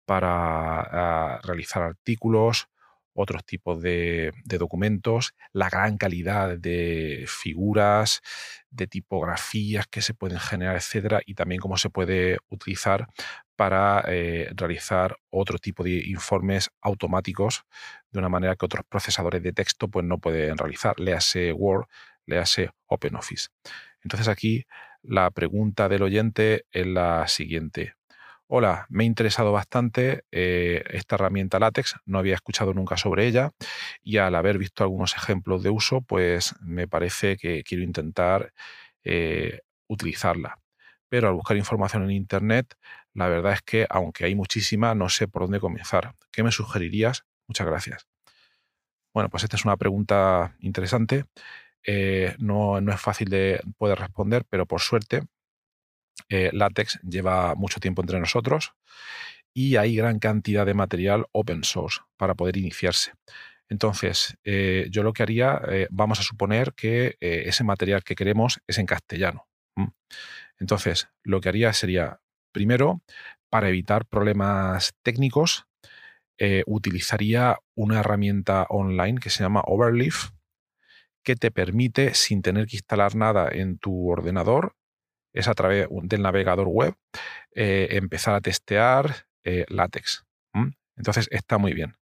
para 0.05 0.81
ah, 0.81 1.41
realizar 1.43 1.83
artículos, 1.83 2.67
otros 3.15 3.45
tipos 3.45 3.81
de, 3.81 4.33
documentos, 4.43 5.33
la 5.53 5.69
gran 5.69 5.97
calidad 5.97 6.57
de 6.57 7.25
figuras, 7.27 8.21
de 8.69 8.87
tipografías 8.87 9.87
que 9.87 10.01
se 10.01 10.13
pueden 10.13 10.37
generar, 10.39 10.75
etcétera, 10.75 11.21
y 11.25 11.33
también 11.33 11.61
cómo 11.61 11.77
se 11.77 11.89
puede 11.89 12.37
utilizar 12.49 13.07
para 13.55 14.03
eh, 14.09 14.49
realizar 14.53 15.17
otro 15.29 15.59
tipo 15.59 15.81
de 15.81 16.03
informes 16.07 16.69
automáticos 16.81 17.63
de 18.11 18.19
una 18.19 18.27
manera 18.27 18.57
que 18.57 18.65
otros 18.65 18.83
procesadores 18.87 19.41
de 19.41 19.53
texto 19.53 19.87
pues, 19.87 20.05
no 20.05 20.17
pueden 20.19 20.57
realizar. 20.57 20.99
Léase 20.99 21.53
Word, 21.53 21.87
léase 22.25 22.71
OpenOffice. 22.87 23.47
Entonces 24.03 24.27
aquí 24.27 24.65
la 25.07 25.29
pregunta 25.31 25.89
del 25.89 26.03
oyente 26.03 26.65
es 26.71 26.88
la 26.88 27.27
siguiente. 27.27 27.95
Hola, 28.47 28.85
me 28.89 29.03
ha 29.03 29.07
interesado 29.07 29.51
bastante 29.51 30.24
eh, 30.31 30.83
esta 30.91 31.15
herramienta 31.15 31.59
látex, 31.59 31.95
no 32.05 32.19
había 32.19 32.35
escuchado 32.35 32.74
nunca 32.74 32.95
sobre 32.95 33.25
ella 33.25 33.51
y 34.03 34.17
al 34.17 34.35
haber 34.35 34.59
visto 34.59 34.83
algunos 34.83 35.15
ejemplos 35.15 35.63
de 35.63 35.71
uso, 35.71 36.01
pues 36.01 36.53
me 36.62 36.88
parece 36.88 37.38
que 37.38 37.63
quiero 37.63 37.83
intentar 37.83 38.53
eh, 39.03 39.62
utilizarla. 39.88 40.59
Pero 41.09 41.29
al 41.29 41.33
buscar 41.35 41.57
información 41.57 42.03
en 42.03 42.12
Internet, 42.12 42.75
la 43.13 43.27
verdad 43.27 43.53
es 43.53 43.62
que 43.62 43.88
aunque 43.89 44.25
hay 44.25 44.35
muchísima, 44.35 44.93
no 44.93 45.09
sé 45.09 45.27
por 45.27 45.43
dónde 45.43 45.59
comenzar. 45.59 46.13
¿Qué 46.31 46.43
me 46.43 46.51
sugerirías? 46.51 47.25
Muchas 47.47 47.65
gracias. 47.67 48.07
Bueno, 49.13 49.29
pues 49.29 49.43
esta 49.43 49.55
es 49.55 49.65
una 49.65 49.77
pregunta 49.77 50.55
interesante 50.59 51.25
eh, 51.86 52.36
no, 52.39 52.80
es 52.80 53.01
fácil 53.01 53.30
de 53.30 53.62
poder 53.77 54.00
responder, 54.00 54.46
pero 54.50 54.65
por 54.65 54.82
suerte 54.82 55.24
eh, 56.30 56.50
Latex 56.54 57.00
lleva 57.04 57.56
mucho 57.56 57.80
tiempo 57.80 58.01
entre 58.01 58.20
nosotros 58.20 58.74
y 59.54 59.75
hay 59.75 59.96
gran 59.96 60.20
cantidad 60.20 60.65
de 60.65 60.74
material 60.74 61.27
open 61.32 61.63
source 61.63 62.01
para 62.18 62.36
poder 62.36 62.58
iniciarse. 62.58 63.13
Entonces, 63.70 64.38
eh, 64.44 64.88
yo 64.92 65.04
lo 65.04 65.13
que 65.13 65.24
haría, 65.24 65.62
vamos 65.89 66.20
a 66.20 66.24
suponer 66.24 66.74
que 66.74 67.15
ese 67.20 67.63
material 67.63 68.04
que 68.04 68.15
queremos 68.15 68.60
es 68.68 68.77
en 68.77 68.86
castellano. 68.86 69.48
Entonces, 70.60 71.08
lo 71.24 71.42
que 71.42 71.50
haría 71.50 71.74
sería, 71.74 72.20
primero, 72.51 73.01
para 73.50 73.70
evitar 73.70 74.06
problemas 74.06 74.94
técnicos, 75.01 75.65
utilizaría 76.68 77.58
una 77.75 78.01
herramienta 78.01 78.68
online 78.70 79.20
que 79.20 79.30
se 79.30 79.44
llama 79.44 79.63
Overleaf, 79.65 80.35
que 81.25 81.36
te 81.36 81.51
permite, 81.51 82.13
sin 82.13 82.41
tener 82.41 82.67
que 82.67 82.77
instalar 82.77 83.15
nada 83.15 83.50
en 83.51 83.77
tu 83.77 84.10
ordenador, 84.10 84.75
es 85.34 85.50
a 85.50 85.53
través 85.53 85.88
del 85.91 86.22
navegador 86.22 86.67
web, 86.70 86.96
eh, 87.53 87.89
empezar 87.91 88.36
a 88.36 88.41
testear 88.41 89.27
eh, 89.44 89.65
látex. 89.67 90.24
Entonces 90.98 91.27
está 91.29 91.58
muy 91.58 91.74
bien. 91.74 91.98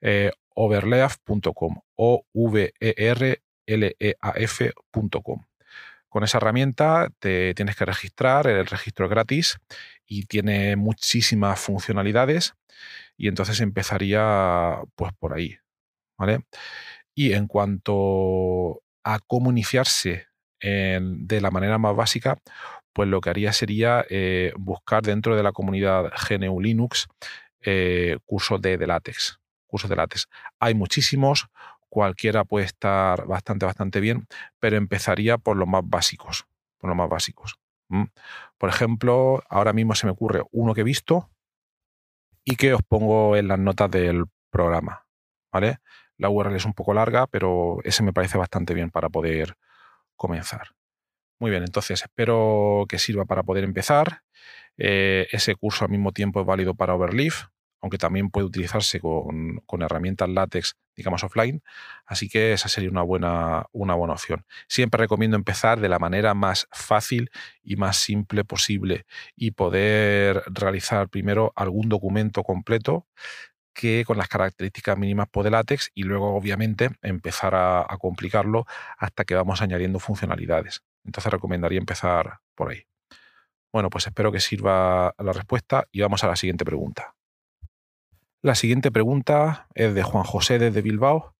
Eh, 0.00 0.32
overleaf.com 0.56 1.80
o 1.94 2.26
v 2.32 2.74
e 2.80 2.94
r 2.96 3.42
l 3.66 3.96
e 3.98 4.14
a. 4.20 4.34
Con 6.08 6.24
esa 6.24 6.38
herramienta 6.38 7.10
te 7.18 7.54
tienes 7.54 7.76
que 7.76 7.84
registrar, 7.84 8.46
el 8.46 8.66
registro 8.66 9.06
es 9.06 9.10
gratis 9.10 9.58
y 10.06 10.26
tiene 10.26 10.76
muchísimas 10.76 11.60
funcionalidades 11.60 12.54
y 13.16 13.28
entonces 13.28 13.60
empezaría 13.60 14.80
pues 14.96 15.12
por 15.14 15.32
ahí, 15.32 15.58
¿vale? 16.18 16.44
Y 17.14 17.32
en 17.32 17.46
cuanto 17.46 18.82
a 19.04 19.18
cómo 19.26 19.50
iniciarse 19.50 20.26
de 20.60 21.40
la 21.42 21.50
manera 21.50 21.76
más 21.76 21.94
básica, 21.94 22.38
pues 22.94 23.08
lo 23.08 23.20
que 23.20 23.28
haría 23.28 23.52
sería 23.52 24.06
eh, 24.08 24.52
buscar 24.56 25.02
dentro 25.02 25.36
de 25.36 25.42
la 25.42 25.52
comunidad 25.52 26.10
GNU 26.28 26.60
Linux 26.60 27.06
eh, 27.60 28.18
cursos 28.24 28.62
de, 28.62 28.78
de, 28.78 28.86
látex. 28.86 29.40
Cursos 29.66 29.90
de 29.90 29.96
látex. 29.96 30.28
Hay 30.60 30.74
muchísimos, 30.74 31.48
cualquiera 31.88 32.44
puede 32.44 32.66
estar 32.66 33.26
bastante, 33.26 33.66
bastante 33.66 34.00
bien, 34.00 34.26
pero 34.60 34.76
empezaría 34.76 35.38
por 35.38 35.56
los 35.56 35.68
más 35.68 35.82
básicos. 35.84 36.46
Por 36.78 36.88
los 36.88 36.96
más 36.96 37.10
básicos. 37.10 37.56
Por 38.58 38.68
ejemplo, 38.68 39.42
ahora 39.48 39.72
mismo 39.72 39.94
se 39.94 40.06
me 40.06 40.12
ocurre 40.12 40.42
uno 40.52 40.72
que 40.72 40.82
he 40.82 40.84
visto 40.84 41.30
y 42.44 42.56
que 42.56 42.74
os 42.74 42.82
pongo 42.82 43.36
en 43.36 43.48
las 43.48 43.58
notas 43.58 43.90
del 43.90 44.24
programa. 44.50 45.06
¿Vale? 45.52 45.78
La 46.16 46.30
URL 46.30 46.56
es 46.56 46.64
un 46.64 46.74
poco 46.74 46.94
larga, 46.94 47.26
pero 47.26 47.78
ese 47.84 48.02
me 48.02 48.12
parece 48.12 48.38
bastante 48.38 48.74
bien 48.74 48.90
para 48.90 49.08
poder 49.08 49.56
comenzar. 50.16 50.68
Muy 51.38 51.50
bien, 51.50 51.64
entonces 51.64 52.02
espero 52.02 52.86
que 52.88 52.98
sirva 52.98 53.24
para 53.24 53.42
poder 53.42 53.64
empezar. 53.64 54.22
Eh, 54.76 55.26
ese 55.32 55.54
curso 55.56 55.84
al 55.84 55.90
mismo 55.90 56.12
tiempo 56.12 56.40
es 56.40 56.46
válido 56.46 56.74
para 56.74 56.94
Overleaf, 56.94 57.46
aunque 57.80 57.98
también 57.98 58.30
puede 58.30 58.46
utilizarse 58.46 58.98
con, 58.98 59.62
herramientas 59.82 60.28
látex, 60.28 60.76
digamos, 60.96 61.22
offline. 61.22 61.62
Así 62.06 62.28
que 62.30 62.54
esa 62.54 62.68
sería 62.68 62.88
una 62.88 63.02
buena, 63.02 63.66
una 63.72 63.94
buena 63.94 64.14
opción. 64.14 64.46
Siempre 64.68 64.98
recomiendo 64.98 65.36
empezar 65.36 65.80
de 65.80 65.90
la 65.90 65.98
manera 65.98 66.32
más 66.32 66.66
fácil 66.72 67.30
y 67.62 67.76
más 67.76 67.98
simple 67.98 68.44
posible 68.44 69.04
y 69.36 69.50
poder 69.50 70.44
realizar 70.46 71.10
primero 71.10 71.52
algún 71.56 71.90
documento 71.90 72.42
completo 72.42 73.06
que 73.74 74.04
con 74.06 74.16
las 74.16 74.28
características 74.28 74.96
mínimas 74.96 75.28
de 75.34 75.50
látex 75.50 75.90
y 75.94 76.04
luego 76.04 76.34
obviamente 76.34 76.90
empezar 77.02 77.54
a, 77.54 77.86
complicarlo 77.98 78.66
hasta 78.96 79.24
que 79.24 79.34
vamos 79.34 79.60
añadiendo 79.60 79.98
funcionalidades. 79.98 80.82
Entonces 81.04 81.32
recomendaría 81.32 81.78
empezar 81.78 82.38
por 82.54 82.70
ahí. 82.70 82.86
Bueno, 83.72 83.90
pues 83.90 84.06
espero 84.06 84.30
que 84.30 84.40
sirva 84.40 85.14
la 85.18 85.32
respuesta 85.32 85.86
y 85.90 86.00
vamos 86.00 86.22
a 86.22 86.28
la 86.28 86.36
siguiente 86.36 86.64
pregunta. 86.64 87.14
La 88.40 88.54
siguiente 88.54 88.92
pregunta 88.92 89.66
es 89.74 89.94
de 89.94 90.02
Juan 90.02 90.24
José 90.24 90.58
desde 90.58 90.82
Bilbao, 90.82 91.34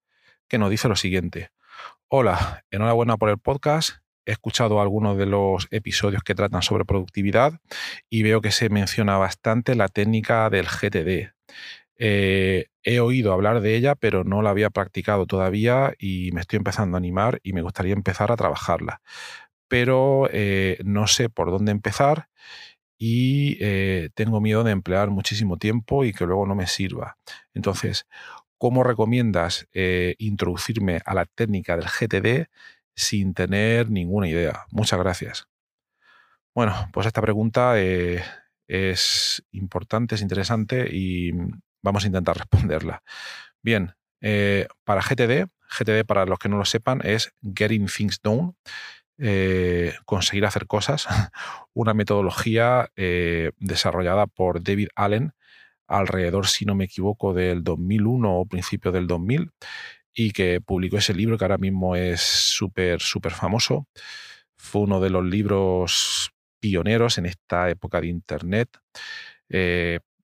que 0.49 0.59
nos 0.59 0.71
dice 0.71 0.89
lo 0.89 0.97
siguiente. 0.97 1.51
Hola, 2.09 2.65
enhorabuena 2.71 3.17
por 3.17 3.29
el 3.29 3.39
podcast. 3.39 3.99
He 4.27 4.33
escuchado 4.33 4.81
algunos 4.81 5.19
de 5.19 5.27
los 5.27 5.69
episodios 5.71 6.23
que 6.23 6.35
tratan 6.35 6.63
sobre 6.63 6.85
productividad 6.85 7.61
y 8.09 8.23
veo 8.23 8.41
que 8.41 8.53
se 8.53 8.71
menciona 8.71 9.19
bastante 9.19 9.75
la 9.75 9.89
técnica 9.89 10.49
del 10.49 10.67
GTD. 10.67 11.35
Eh, 11.97 12.67
he 12.83 13.01
oído 13.01 13.33
hablar 13.33 13.61
de 13.61 13.77
ella, 13.77 13.95
pero 13.95 14.25
no 14.25 14.43
la 14.43 14.51
había 14.51 14.71
practicado 14.71 15.27
todavía 15.27 15.95
y 15.99 16.31
me 16.33 16.41
estoy 16.41 16.59
empezando 16.59 16.97
a 16.97 16.99
animar 16.99 17.41
y 17.43 17.53
me 17.53 17.63
gustaría 17.63 17.93
empezar 17.93 18.33
a 18.33 18.37
trabajarla. 18.37 19.01
Pero 19.69 20.29
eh, 20.33 20.79
no 20.85 21.07
sé 21.07 21.31
por 21.31 21.51
dónde 21.51 21.73
empezar 21.73 22.29
y 22.99 23.59
eh, 23.61 24.11
tengo 24.15 24.41
miedo 24.41 24.65
de 24.65 24.73
emplear 24.73 25.11
muchísimo 25.11 25.57
tiempo 25.59 26.05
y 26.05 26.13
que 26.13 26.27
luego 26.27 26.47
no 26.47 26.55
me 26.55 26.67
sirva. 26.67 27.19
Entonces, 27.55 28.07
¿cómo 28.59 28.85
recomiendas 28.85 29.69
introducirme 30.19 31.01
a 31.05 31.15
la 31.15 31.27
técnica 31.27 31.77
del 31.77 31.87
GTD 31.87 32.49
sin 32.95 33.35
tener 33.35 33.91
ninguna 33.91 34.29
idea? 34.29 34.67
Muchas 34.71 34.99
gracias. 35.01 35.49
Bueno, 36.55 36.89
pues 36.93 37.07
esta 37.07 37.21
pregunta 37.21 37.75
es 38.69 39.45
importante, 39.51 40.15
es 40.15 40.23
interesante 40.23 40.89
y 40.91 41.33
Vamos 41.85 42.05
a 42.05 42.07
intentar 42.07 42.37
responderla. 42.39 43.03
Bien, 43.63 43.95
eh, 44.21 44.67
para 44.85 45.03
GTD, 45.03 45.51
GTD 45.69 46.05
para 46.07 46.25
los 46.25 46.39
que 46.39 46.49
no 46.49 46.57
lo 46.57 46.65
sepan 46.65 47.01
es 47.05 47.33
Getting 47.43 47.87
Things 47.87 48.21
Done, 48.23 48.55
eh, 49.19 49.95
conseguir 50.07 50.47
hacer 50.47 50.67
cosas, 50.67 51.07
una 51.75 51.95
metodología 51.95 52.89
eh, 52.97 53.53
desarrollada 53.59 54.27
por 54.27 54.63
David 54.63 54.89
Allen 54.97 55.33
alrededor, 55.87 56.47
si 56.47 56.65
no 56.65 56.75
me 56.75 56.85
equivoco, 56.85 57.35
del 57.35 57.63
2001 57.63 58.41
o 58.41 58.47
principio 58.47 58.91
del 58.91 59.07
2000 59.07 59.51
y 60.15 60.31
que 60.31 60.63
publicó 60.63 60.97
ese 60.97 61.13
libro 61.13 61.37
que 61.37 61.45
ahora 61.45 61.59
mismo 61.59 61.97
es 61.97 62.23
súper, 62.23 63.03
súper 63.03 63.33
famoso. 63.33 63.87
Fue 64.57 64.83
uno 64.83 65.01
de 65.01 65.11
los 65.11 65.25
libros 65.25 66.31
pioneros 66.61 67.19
en 67.19 67.27
esta 67.27 67.69
época 67.69 68.01
de 68.01 68.07
Internet 68.07 68.71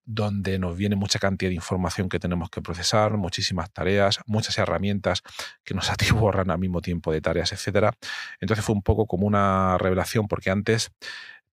donde 0.04 0.58
nos 0.58 0.76
viene 0.76 0.96
mucha 0.96 1.18
cantidad 1.18 1.50
de 1.50 1.54
información 1.54 2.08
que 2.08 2.18
tenemos 2.18 2.50
que 2.50 2.62
procesar, 2.62 3.16
muchísimas 3.16 3.70
tareas, 3.72 4.20
muchas 4.26 4.58
herramientas 4.58 5.22
que 5.64 5.74
nos 5.74 5.90
atiborran 5.90 6.50
al 6.50 6.58
mismo 6.58 6.80
tiempo 6.80 7.12
de 7.12 7.20
tareas, 7.20 7.52
etc. 7.52 7.94
Entonces 8.40 8.64
fue 8.64 8.74
un 8.74 8.82
poco 8.82 9.06
como 9.06 9.26
una 9.26 9.78
revelación, 9.78 10.28
porque 10.28 10.50
antes 10.50 10.90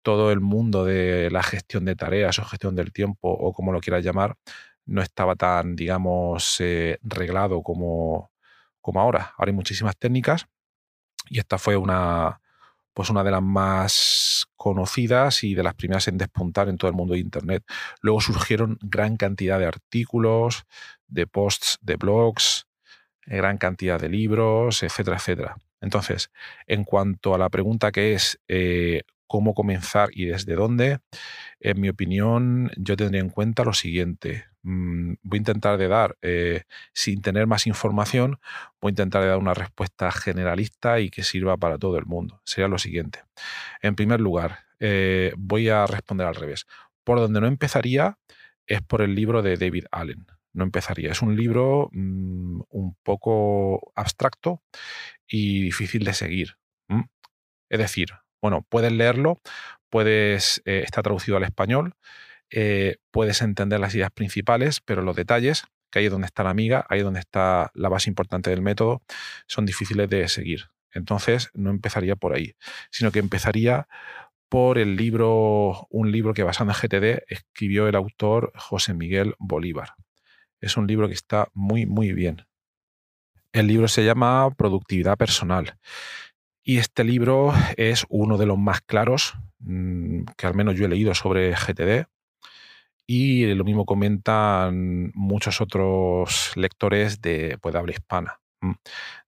todo 0.01 0.31
el 0.31 0.39
mundo 0.39 0.85
de 0.85 1.29
la 1.31 1.43
gestión 1.43 1.85
de 1.85 1.95
tareas 1.95 2.39
o 2.39 2.45
gestión 2.45 2.75
del 2.75 2.93
tiempo, 2.93 3.29
o 3.29 3.53
como 3.53 3.71
lo 3.71 3.81
quieras 3.81 4.03
llamar, 4.03 4.35
no 4.85 5.01
estaba 5.01 5.35
tan, 5.35 5.75
digamos, 5.75 6.57
eh, 6.59 6.97
reglado 7.03 7.61
como, 7.61 8.31
como 8.81 9.01
ahora. 9.01 9.33
Ahora 9.37 9.49
hay 9.49 9.55
muchísimas 9.55 9.97
técnicas 9.97 10.47
y 11.29 11.39
esta 11.39 11.57
fue 11.57 11.75
una, 11.75 12.41
pues 12.93 13.09
una 13.09 13.23
de 13.23 13.31
las 13.31 13.43
más 13.43 14.26
conocidas 14.57 15.43
y 15.43 15.55
de 15.55 15.63
las 15.63 15.75
primeras 15.75 16.07
en 16.07 16.17
despuntar 16.17 16.67
en 16.67 16.77
todo 16.77 16.89
el 16.89 16.97
mundo 16.97 17.13
de 17.13 17.19
Internet. 17.19 17.63
Luego 18.01 18.19
surgieron 18.21 18.77
gran 18.81 19.15
cantidad 19.17 19.59
de 19.59 19.65
artículos, 19.65 20.65
de 21.07 21.27
posts 21.27 21.77
de 21.81 21.95
blogs, 21.95 22.67
gran 23.25 23.57
cantidad 23.57 23.99
de 23.99 24.09
libros, 24.09 24.83
etcétera, 24.83 25.17
etcétera. 25.17 25.57
Entonces, 25.81 26.31
en 26.65 26.83
cuanto 26.83 27.35
a 27.35 27.37
la 27.37 27.49
pregunta 27.49 27.91
que 27.91 28.13
es 28.13 28.39
eh, 28.47 29.03
cómo 29.27 29.53
comenzar 29.53 30.09
y 30.11 30.25
desde 30.25 30.55
dónde, 30.55 30.99
en 31.59 31.79
mi 31.79 31.89
opinión, 31.89 32.71
yo 32.77 32.95
tendría 32.95 33.21
en 33.21 33.29
cuenta 33.29 33.63
lo 33.63 33.73
siguiente. 33.73 34.45
Mm, 34.67 35.13
voy 35.23 35.37
a 35.37 35.39
intentar 35.39 35.77
de 35.77 35.87
dar, 35.87 36.17
eh, 36.21 36.63
sin 36.91 37.21
tener 37.21 37.47
más 37.47 37.67
información, 37.67 38.37
voy 38.81 38.89
a 38.89 38.91
intentar 38.91 39.21
de 39.21 39.29
dar 39.29 39.37
una 39.37 39.53
respuesta 39.53 40.11
generalista 40.11 40.99
y 40.99 41.09
que 41.09 41.23
sirva 41.23 41.55
para 41.55 41.77
todo 41.77 41.97
el 41.97 42.05
mundo. 42.05 42.41
Sería 42.43 42.67
lo 42.67 42.77
siguiente. 42.77 43.23
En 43.81 43.95
primer 43.95 44.19
lugar, 44.19 44.65
eh, 44.81 45.31
voy 45.37 45.69
a 45.69 45.87
responder 45.87 46.27
al 46.27 46.35
revés. 46.35 46.67
Por 47.05 47.17
donde 47.19 47.39
no 47.39 47.47
empezaría 47.47 48.17
es 48.65 48.81
por 48.81 49.01
el 49.01 49.15
libro 49.15 49.41
de 49.41 49.55
David 49.55 49.85
Allen. 49.89 50.27
No 50.51 50.65
empezaría. 50.65 51.11
Es 51.11 51.21
un 51.21 51.37
libro 51.37 51.89
mm, 51.93 52.61
un 52.69 52.95
poco 53.03 53.93
abstracto 53.95 54.61
y 55.27 55.61
difícil 55.63 56.03
de 56.03 56.13
seguir. 56.13 56.57
Es 57.69 57.79
decir, 57.79 58.09
bueno, 58.41 58.65
puedes 58.69 58.91
leerlo, 58.91 59.39
puedes, 59.89 60.61
eh, 60.65 60.83
está 60.85 61.01
traducido 61.03 61.37
al 61.37 61.43
español, 61.43 61.95
eh, 62.51 62.97
puedes 63.11 63.41
entender 63.41 63.79
las 63.79 63.93
ideas 63.95 64.11
principales, 64.11 64.81
pero 64.81 65.01
los 65.01 65.15
detalles, 65.15 65.63
que 65.91 65.99
ahí 65.99 66.05
es 66.05 66.11
donde 66.11 66.27
está 66.27 66.43
la 66.43 66.49
amiga, 66.49 66.85
ahí 66.89 66.99
es 66.99 67.05
donde 67.05 67.19
está 67.19 67.71
la 67.73 67.89
base 67.89 68.09
importante 68.09 68.49
del 68.49 68.61
método, 68.61 69.01
son 69.47 69.65
difíciles 69.65 70.09
de 70.09 70.27
seguir. 70.27 70.65
Entonces, 70.91 71.49
no 71.53 71.69
empezaría 71.69 72.15
por 72.15 72.33
ahí, 72.33 72.55
sino 72.91 73.11
que 73.11 73.19
empezaría 73.19 73.87
por 74.49 74.77
el 74.77 74.95
libro, 74.95 75.87
un 75.89 76.11
libro 76.11 76.33
que 76.33 76.43
basado 76.43 76.71
en 76.71 76.75
GTD 76.75 77.23
escribió 77.27 77.87
el 77.87 77.95
autor 77.95 78.51
José 78.55 78.93
Miguel 78.93 79.35
Bolívar. 79.39 79.95
Es 80.61 80.77
un 80.77 80.87
libro 80.87 81.07
que 81.07 81.13
está 81.13 81.49
muy, 81.53 81.85
muy 81.85 82.13
bien. 82.13 82.45
El 83.51 83.67
libro 83.67 83.87
se 83.87 84.05
llama 84.05 84.49
Productividad 84.55 85.17
Personal. 85.17 85.77
Y 86.63 86.79
este 86.79 87.03
libro 87.03 87.53
es 87.77 88.05
uno 88.09 88.37
de 88.37 88.45
los 88.45 88.57
más 88.57 88.81
claros 88.81 89.35
mm, 89.59 90.23
que 90.35 90.47
al 90.47 90.55
menos 90.55 90.75
yo 90.75 90.85
he 90.85 90.89
leído 90.89 91.13
sobre 91.13 91.53
GTD. 91.53 92.07
Y 93.07 93.45
lo 93.55 93.63
mismo 93.63 93.85
comentan 93.85 95.11
muchos 95.15 95.61
otros 95.61 96.51
lectores 96.55 97.21
de, 97.21 97.57
pues, 97.61 97.73
de 97.73 97.79
habla 97.79 97.93
hispana. 97.93 98.41
Mm. 98.61 98.71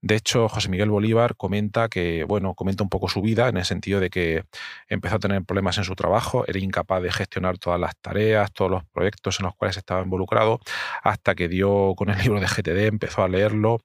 De 0.01 0.15
hecho, 0.15 0.49
José 0.49 0.69
Miguel 0.69 0.89
Bolívar 0.89 1.35
comenta 1.35 1.87
que, 1.87 2.23
bueno, 2.23 2.55
comenta 2.55 2.83
un 2.83 2.89
poco 2.89 3.07
su 3.09 3.21
vida 3.21 3.47
en 3.47 3.57
el 3.57 3.65
sentido 3.65 3.99
de 3.99 4.09
que 4.09 4.43
empezó 4.87 5.17
a 5.17 5.19
tener 5.19 5.43
problemas 5.43 5.77
en 5.77 5.83
su 5.83 5.95
trabajo, 5.95 6.45
era 6.47 6.59
incapaz 6.59 7.01
de 7.03 7.11
gestionar 7.11 7.57
todas 7.59 7.79
las 7.79 7.95
tareas, 7.97 8.51
todos 8.53 8.71
los 8.71 8.83
proyectos 8.85 9.39
en 9.39 9.45
los 9.45 9.55
cuales 9.55 9.77
estaba 9.77 10.01
involucrado, 10.01 10.59
hasta 11.03 11.35
que 11.35 11.47
dio 11.47 11.93
con 11.95 12.09
el 12.09 12.17
libro 12.19 12.39
de 12.39 12.47
GTD, 12.47 12.87
empezó 12.87 13.23
a 13.23 13.29
leerlo, 13.29 13.79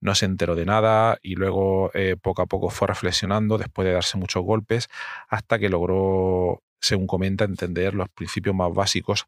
no 0.00 0.14
se 0.14 0.26
enteró 0.26 0.54
de 0.54 0.66
nada 0.66 1.18
y 1.22 1.34
luego 1.36 1.90
eh, 1.94 2.16
poco 2.20 2.42
a 2.42 2.46
poco 2.46 2.70
fue 2.70 2.88
reflexionando 2.88 3.58
después 3.58 3.86
de 3.86 3.94
darse 3.94 4.18
muchos 4.18 4.42
golpes 4.44 4.88
hasta 5.28 5.58
que 5.58 5.68
logró 5.68 6.62
según 6.80 7.06
comenta, 7.06 7.44
entender 7.44 7.94
los 7.94 8.08
principios 8.08 8.54
más 8.54 8.72
básicos 8.72 9.26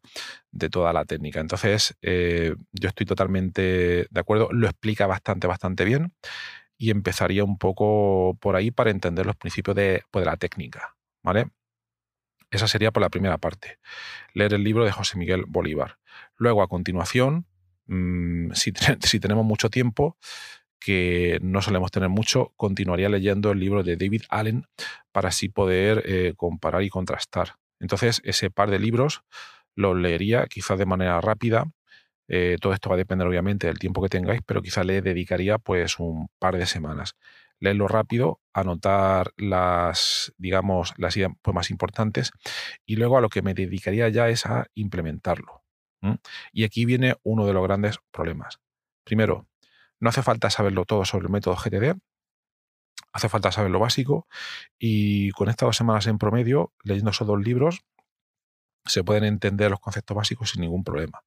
de 0.51 0.69
toda 0.69 0.93
la 0.93 1.05
técnica. 1.05 1.39
Entonces, 1.39 1.95
eh, 2.01 2.55
yo 2.71 2.89
estoy 2.89 3.05
totalmente 3.05 4.07
de 4.09 4.19
acuerdo, 4.19 4.49
lo 4.51 4.67
explica 4.67 5.07
bastante, 5.07 5.47
bastante 5.47 5.85
bien 5.85 6.13
y 6.77 6.91
empezaría 6.91 7.43
un 7.43 7.57
poco 7.57 8.37
por 8.41 8.55
ahí 8.55 8.71
para 8.71 8.91
entender 8.91 9.25
los 9.25 9.35
principios 9.35 9.75
de, 9.75 10.03
pues, 10.11 10.25
la 10.25 10.37
técnica. 10.37 10.95
¿vale? 11.23 11.47
Esa 12.51 12.67
sería 12.67 12.91
por 12.91 13.01
la 13.01 13.09
primera 13.09 13.39
parte, 13.39 13.79
leer 14.33 14.53
el 14.53 14.63
libro 14.63 14.85
de 14.85 14.91
José 14.91 15.17
Miguel 15.17 15.45
Bolívar. 15.47 15.97
Luego, 16.35 16.61
a 16.61 16.67
continuación, 16.67 17.47
mm, 17.87 18.51
si, 18.51 18.73
si 19.01 19.19
tenemos 19.19 19.45
mucho 19.45 19.69
tiempo, 19.69 20.17
que 20.83 21.39
no 21.41 21.61
solemos 21.61 21.91
tener 21.91 22.09
mucho, 22.09 22.51
continuaría 22.57 23.07
leyendo 23.07 23.51
el 23.51 23.59
libro 23.59 23.83
de 23.83 23.95
David 23.95 24.23
Allen 24.27 24.65
para 25.13 25.29
así 25.29 25.47
poder 25.47 26.03
eh, 26.05 26.33
comparar 26.35 26.83
y 26.83 26.89
contrastar. 26.89 27.55
Entonces, 27.79 28.21
ese 28.25 28.51
par 28.51 28.69
de 28.69 28.79
libros 28.79 29.23
los 29.75 29.95
leería 29.95 30.45
quizás 30.47 30.77
de 30.77 30.85
manera 30.85 31.21
rápida. 31.21 31.71
Eh, 32.27 32.57
todo 32.59 32.73
esto 32.73 32.89
va 32.89 32.95
a 32.95 32.97
depender 32.97 33.25
obviamente 33.25 33.67
del 33.67 33.79
tiempo 33.79 34.01
que 34.01 34.09
tengáis, 34.09 34.41
pero 34.45 34.61
quizás 34.61 34.85
le 34.85 35.01
dedicaría 35.01 35.57
pues 35.57 35.99
un 35.99 36.27
par 36.37 36.57
de 36.57 36.65
semanas. 36.65 37.15
Leerlo 37.61 37.87
rápido, 37.87 38.41
anotar 38.53 39.31
las, 39.37 40.33
digamos, 40.37 40.93
las 40.97 41.15
ideas 41.15 41.31
pues, 41.41 41.55
más 41.55 41.71
importantes 41.71 42.31
y 42.85 42.97
luego 42.97 43.17
a 43.17 43.21
lo 43.21 43.29
que 43.29 43.41
me 43.41 43.53
dedicaría 43.53 44.09
ya 44.09 44.27
es 44.27 44.45
a 44.45 44.67
implementarlo. 44.75 45.63
Y 46.51 46.65
aquí 46.65 46.83
viene 46.83 47.15
uno 47.23 47.45
de 47.45 47.53
los 47.53 47.63
grandes 47.63 47.97
problemas. 48.11 48.59
Primero, 49.05 49.47
no 50.03 50.09
hace 50.09 50.21
falta 50.21 50.49
saberlo 50.49 50.83
todo 50.83 51.05
sobre 51.05 51.27
el 51.27 51.31
método 51.31 51.55
GTD, 51.55 51.97
hace 53.13 53.29
falta 53.29 53.53
saber 53.53 53.71
lo 53.71 53.79
básico 53.79 54.27
y 54.77 55.31
con 55.31 55.47
estas 55.47 55.67
dos 55.67 55.77
semanas 55.77 56.07
en 56.07 56.17
promedio, 56.17 56.73
leyendo 56.83 57.11
esos 57.11 57.25
dos 57.25 57.39
libros, 57.39 57.85
se 58.85 59.01
pueden 59.05 59.23
entender 59.23 59.71
los 59.71 59.79
conceptos 59.79 60.17
básicos 60.17 60.49
sin 60.49 60.61
ningún 60.61 60.83
problema. 60.83 61.23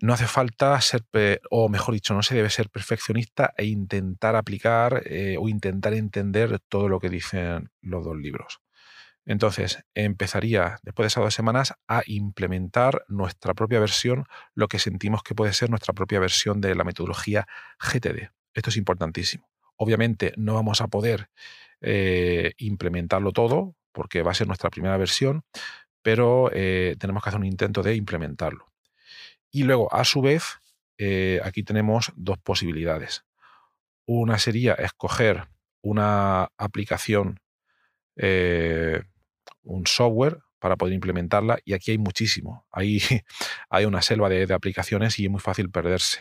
No 0.00 0.14
hace 0.14 0.26
falta 0.26 0.80
ser, 0.80 1.04
o 1.50 1.68
mejor 1.68 1.92
dicho, 1.92 2.14
no 2.14 2.22
se 2.22 2.34
debe 2.34 2.48
ser 2.48 2.70
perfeccionista 2.70 3.52
e 3.54 3.66
intentar 3.66 4.34
aplicar 4.34 5.02
eh, 5.04 5.36
o 5.38 5.50
intentar 5.50 5.92
entender 5.92 6.58
todo 6.68 6.88
lo 6.88 6.98
que 6.98 7.10
dicen 7.10 7.70
los 7.82 8.02
dos 8.02 8.16
libros. 8.16 8.63
Entonces, 9.26 9.84
empezaría 9.94 10.78
después 10.82 11.04
de 11.04 11.08
esas 11.08 11.24
dos 11.24 11.34
semanas 11.34 11.74
a 11.88 12.02
implementar 12.06 13.04
nuestra 13.08 13.54
propia 13.54 13.80
versión, 13.80 14.26
lo 14.54 14.68
que 14.68 14.78
sentimos 14.78 15.22
que 15.22 15.34
puede 15.34 15.52
ser 15.54 15.70
nuestra 15.70 15.94
propia 15.94 16.20
versión 16.20 16.60
de 16.60 16.74
la 16.74 16.84
metodología 16.84 17.46
GTD. 17.78 18.30
Esto 18.52 18.70
es 18.70 18.76
importantísimo. 18.76 19.48
Obviamente 19.76 20.34
no 20.36 20.54
vamos 20.54 20.80
a 20.80 20.88
poder 20.88 21.30
eh, 21.80 22.52
implementarlo 22.58 23.32
todo 23.32 23.74
porque 23.92 24.22
va 24.22 24.32
a 24.32 24.34
ser 24.34 24.46
nuestra 24.46 24.70
primera 24.70 24.96
versión, 24.96 25.44
pero 26.02 26.50
eh, 26.52 26.96
tenemos 26.98 27.22
que 27.22 27.30
hacer 27.30 27.40
un 27.40 27.46
intento 27.46 27.82
de 27.82 27.94
implementarlo. 27.94 28.72
Y 29.50 29.62
luego, 29.62 29.92
a 29.92 30.04
su 30.04 30.20
vez, 30.20 30.60
eh, 30.98 31.40
aquí 31.44 31.62
tenemos 31.62 32.12
dos 32.16 32.38
posibilidades. 32.38 33.24
Una 34.04 34.38
sería 34.38 34.74
escoger 34.74 35.48
una 35.80 36.50
aplicación 36.58 37.40
un 39.64 39.86
software 39.86 40.38
para 40.58 40.76
poder 40.76 40.94
implementarla 40.94 41.58
y 41.64 41.74
aquí 41.74 41.90
hay 41.90 41.98
muchísimo. 41.98 42.66
Hay, 42.70 43.00
hay 43.68 43.84
una 43.84 44.02
selva 44.02 44.28
de, 44.28 44.52
aplicaciones 44.52 45.18
y 45.18 45.24
es 45.24 45.30
muy 45.30 45.40
fácil 45.40 45.70
perderse. 45.70 46.20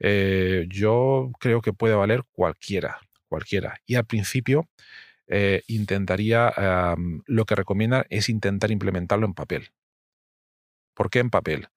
Eh, 0.00 0.66
yo 0.68 1.30
creo 1.38 1.60
que 1.60 1.72
puede 1.72 1.94
valer 1.94 2.24
cualquiera, 2.32 2.98
cualquiera. 3.28 3.80
Y 3.86 3.94
al 3.94 4.06
principio 4.06 4.68
eh, 5.28 5.62
intentaría, 5.68 6.52
lo 7.26 7.44
que 7.44 7.54
recomienda 7.54 8.06
es 8.10 8.28
intentar 8.28 8.70
implementarlo 8.70 9.26
en 9.26 9.34
papel. 9.34 9.70
¿Por 10.94 11.10
qué 11.10 11.20
en 11.20 11.30
papel? 11.30 11.68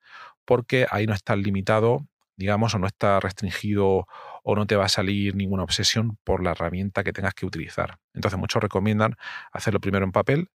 Porque 0.46 0.88
ahí 0.90 1.08
no 1.08 1.14
está 1.14 1.36
limitado, 1.36 2.08
digamos, 2.38 2.74
o 2.76 2.80
no 2.80 2.88
está 2.88 3.20
restringido 3.20 4.08
o 4.44 4.56
no 4.56 4.66
te 4.68 4.76
va 4.76 4.86
a 4.86 4.90
salir 4.90 5.36
ninguna 5.36 5.64
obsesión 5.64 6.18
por 6.24 6.44
la 6.44 6.52
herramienta 6.52 7.04
que 7.04 7.12
tengas 7.12 7.34
que 7.34 7.46
utilizar. 7.46 8.00
Entonces 8.14 8.40
muchos 8.40 8.62
recomiendan 8.62 9.16
hacerlo 9.52 9.82
primero 9.82 10.06
en 10.06 10.12
papel 10.12 10.50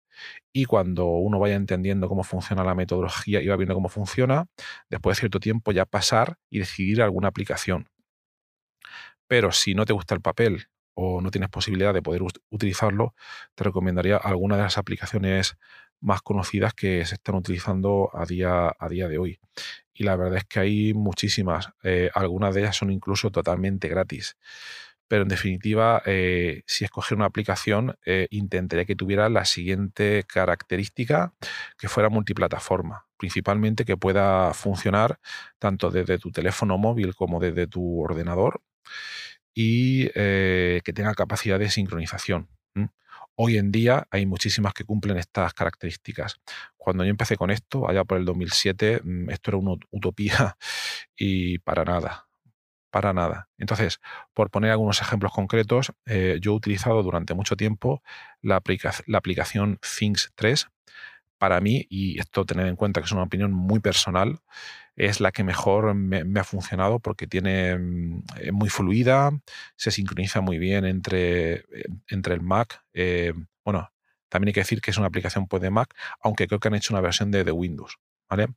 y 0.53 0.65
cuando 0.65 1.05
uno 1.07 1.39
vaya 1.39 1.55
entendiendo 1.55 2.07
cómo 2.09 2.23
funciona 2.23 2.63
la 2.63 2.75
metodología 2.75 3.41
y 3.41 3.47
va 3.47 3.57
viendo 3.57 3.75
cómo 3.75 3.89
funciona, 3.89 4.47
después 4.89 5.17
de 5.17 5.21
cierto 5.21 5.39
tiempo 5.39 5.71
ya 5.71 5.85
pasar 5.85 6.37
y 6.49 6.59
decidir 6.59 7.01
alguna 7.01 7.27
aplicación. 7.27 7.89
Pero 9.27 9.51
si 9.51 9.75
no 9.75 9.85
te 9.85 9.93
gusta 9.93 10.15
el 10.15 10.21
papel 10.21 10.67
o 10.95 11.21
no 11.21 11.31
tienes 11.31 11.49
posibilidad 11.49 11.93
de 11.93 12.01
poder 12.01 12.21
utilizarlo, 12.49 13.15
te 13.55 13.63
recomendaría 13.63 14.17
alguna 14.17 14.57
de 14.57 14.63
las 14.63 14.77
aplicaciones 14.77 15.57
más 16.03 16.21
conocidas 16.21 16.73
que 16.73 17.05
se 17.05 17.15
están 17.15 17.35
utilizando 17.35 18.09
a 18.13 18.25
día, 18.25 18.71
a 18.77 18.89
día 18.89 19.07
de 19.07 19.17
hoy 19.17 19.39
y 19.93 20.03
la 20.03 20.15
verdad 20.15 20.37
es 20.39 20.45
que 20.45 20.59
hay 20.59 20.93
muchísimas. 20.93 21.69
Eh, 21.83 22.09
algunas 22.13 22.53
de 22.55 22.61
ellas 22.61 22.75
son 22.75 22.91
incluso 22.91 23.31
totalmente 23.31 23.87
gratis. 23.87 24.37
Pero 25.07 25.23
en 25.23 25.29
definitiva, 25.29 26.01
eh, 26.05 26.63
si 26.65 26.85
escoger 26.85 27.17
una 27.17 27.25
aplicación, 27.25 27.97
eh, 28.05 28.27
intentaría 28.31 28.85
que 28.85 28.95
tuviera 28.95 29.29
la 29.29 29.45
siguiente 29.45 30.23
característica, 30.27 31.33
que 31.77 31.87
fuera 31.87 32.09
multiplataforma, 32.09 33.05
principalmente 33.17 33.85
que 33.85 33.97
pueda 33.97 34.53
funcionar 34.53 35.19
tanto 35.59 35.91
desde 35.91 36.17
tu 36.17 36.31
teléfono 36.31 36.77
móvil 36.77 37.15
como 37.15 37.39
desde 37.39 37.67
tu 37.67 38.01
ordenador 38.01 38.61
y 39.53 40.09
eh, 40.15 40.81
que 40.83 40.93
tenga 40.93 41.13
capacidad 41.13 41.59
de 41.59 41.69
sincronización. 41.69 42.49
Hoy 43.35 43.57
en 43.57 43.71
día 43.71 44.07
hay 44.11 44.25
muchísimas 44.25 44.73
que 44.73 44.83
cumplen 44.83 45.17
estas 45.17 45.53
características. 45.53 46.39
Cuando 46.77 47.03
yo 47.03 47.09
empecé 47.09 47.35
con 47.35 47.49
esto, 47.49 47.89
allá 47.89 48.03
por 48.03 48.19
el 48.19 48.25
2007, 48.25 49.01
mm, 49.03 49.29
esto 49.31 49.51
era 49.51 49.57
una 49.57 49.75
utopía 49.91 50.57
y 51.17 51.57
para 51.59 51.83
nada, 51.83 52.27
para 52.91 53.11
nada. 53.13 53.49
Entonces, 53.57 53.99
por 54.33 54.51
poner 54.51 54.71
algunos 54.71 55.01
ejemplos 55.01 55.33
concretos, 55.33 55.93
eh, 56.05 56.37
yo 56.41 56.51
he 56.51 56.55
utilizado 56.55 57.01
durante 57.01 57.33
mucho 57.33 57.55
tiempo 57.55 58.03
la, 58.41 58.61
la 59.07 59.17
aplicación 59.17 59.79
Things 59.97 60.31
3. 60.35 60.67
Para 61.43 61.59
mí, 61.59 61.85
y 61.89 62.17
esto 62.21 62.45
tener 62.45 62.67
en 62.67 62.77
cuenta 62.77 63.01
que 63.01 63.05
es 63.05 63.11
una 63.11 63.23
opinión 63.23 63.51
muy 63.51 63.81
personal, 63.81 64.39
es 64.95 65.19
la 65.19 65.33
que 65.33 65.43
mejor 65.43 65.93
me, 65.93 66.39
ha 66.39 66.43
funcionado 66.45 67.01
porque 67.01 67.27
tiene 67.27 67.77
mm, 67.77 68.23
es 68.39 68.53
muy 68.53 68.69
fluida, 68.69 69.29
se 69.75 69.91
sincroniza 69.91 70.39
muy 70.39 70.57
bien 70.57 70.85
entre, 70.85 71.55
eh, 71.55 71.65
entre 72.07 72.35
el 72.35 72.39
Mac. 72.39 72.85
Eh, 72.93 73.33
bueno, 73.65 73.91
también 74.29 74.47
hay 74.47 74.53
que 74.53 74.61
decir 74.61 74.79
que 74.79 74.91
es 74.91 74.97
una 74.97 75.07
aplicación 75.07 75.47
pues, 75.49 75.61
de 75.61 75.69
Mac, 75.69 75.93
aunque 76.21 76.47
creo 76.47 76.61
que 76.61 76.69
han 76.69 76.75
hecho 76.75 76.93
una 76.93 77.01
versión 77.01 77.29
de, 77.29 77.43
de 77.43 77.51
Windows. 77.51 77.97
¿Vale? 78.29 78.47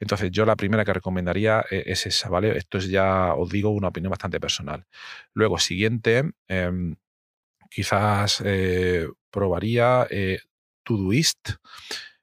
Entonces, 0.00 0.30
yo 0.30 0.46
la 0.46 0.56
primera 0.56 0.86
que 0.86 0.94
recomendaría 0.94 1.66
eh, 1.70 1.82
es 1.84 2.06
esa, 2.06 2.30
¿vale? 2.30 2.56
Esto 2.56 2.78
es 2.78 2.88
ya, 2.88 3.34
os 3.34 3.50
digo, 3.50 3.68
una 3.68 3.88
opinión 3.88 4.10
bastante 4.10 4.40
personal. 4.40 4.86
Luego, 5.34 5.58
siguiente, 5.58 6.32
em, 6.48 6.96
quizás 7.68 8.42
probaría 9.30 10.08
Todoist. 10.84 11.56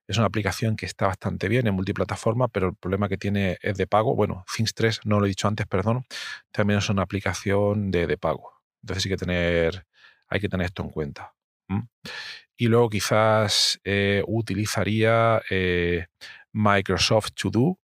Es 0.10 0.18
una 0.18 0.26
aplicación 0.26 0.76
que 0.76 0.88
está 0.88 1.06
bastante 1.06 1.48
bien 1.48 1.68
en 1.68 1.76
multiplataforma, 1.76 2.48
pero 2.48 2.70
el 2.70 2.76
problema 2.76 3.08
que 3.08 3.18
tiene 3.20 3.60
es 3.62 3.78
de 3.78 3.86
pago. 3.86 4.16
Bueno, 4.16 4.44
Things 4.52 4.74
3, 4.74 5.02
no 5.06 5.20
lo 5.20 5.28
he 5.28 5.30
dicho 5.30 5.48
antes, 5.48 5.68
perdón, 5.68 6.04
también 6.52 6.80
es 6.80 6.90
una 6.90 7.04
aplicación 7.04 7.92
de, 7.92 8.18
pago. 8.18 8.52
Entonces 8.82 9.06
hay 9.06 9.12
que 9.12 9.18
tener, 9.18 9.86
hay 10.28 10.40
que 10.40 10.50
tener 10.50 10.66
esto 10.66 10.82
en 10.82 10.90
cuenta. 10.90 11.36
Y 12.58 12.66
luego 12.66 12.90
quizás 12.90 13.80
eh, 13.84 14.24
utilizaría 14.26 15.44
eh, 15.48 16.08
Microsoft 16.54 17.34
To 17.40 17.52
Do, 17.52 17.80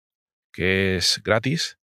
que 0.54 0.96
es 0.96 1.22
gratis 1.26 1.78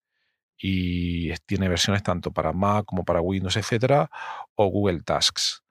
y 0.57 1.33
tiene 1.47 1.67
versiones 1.67 2.01
tanto 2.01 2.31
para 2.31 2.53
Mac 2.53 2.85
como 2.85 3.03
para 3.03 3.19
Windows, 3.19 3.57
etcétera, 3.57 4.09
o 4.55 4.67
Google 4.67 5.01
Tasks 5.01 5.63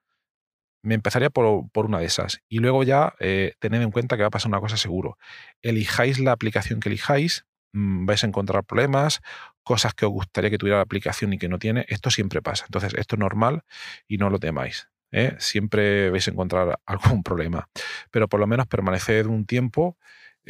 me 0.83 0.95
empezaría 0.95 1.31
por, 1.31 1.69
una 1.75 1.99
de 1.99 2.07
esas. 2.07 2.41
Y 2.49 2.59
luego 2.59 2.83
ya 2.83 3.15
eh, 3.21 3.55
tened 3.59 3.83
en 3.83 3.91
cuenta 3.91 4.17
que 4.17 4.23
va 4.23 4.29
a 4.29 4.31
pasar 4.31 4.49
una 4.49 4.61
cosa 4.61 4.77
seguro. 4.77 5.19
Elijáis 5.63 6.19
la 6.19 6.33
aplicación 6.33 6.81
que 6.81 6.89
elijáis, 6.89 7.47
mm, 7.73 8.07
vais 8.07 8.25
a 8.25 8.27
encontrar 8.27 8.65
problemas, 8.65 9.21
cosas 9.63 9.95
que 9.95 10.07
os 10.07 10.13
gustaría 10.13 10.51
que 10.51 10.59
tuviera 10.59 10.79
la 10.79 10.83
aplicación 10.83 11.33
y 11.33 11.39
que 11.39 11.49
no 11.49 11.59
tiene. 11.59 11.85
Esto 11.89 12.11
siempre 12.11 12.43
pasa. 12.43 12.65
Entonces, 12.67 12.95
esto 12.95 13.17
es 13.17 13.21
normal 13.21 13.65
y 14.07 14.19
no 14.19 14.31
lo 14.31 14.39
temáis. 14.39 14.89
¿eh? 15.13 15.35
Siempre 15.39 16.11
vais 16.11 16.27
a 16.29 16.31
encontrar 16.31 16.79
algún 16.87 17.23
problema. 17.23 17.69
Pero 18.11 18.29
por 18.29 18.41
lo 18.41 18.47
menos 18.47 18.67
permaneced 18.67 19.27
un 19.27 19.47
tiempo 19.47 19.99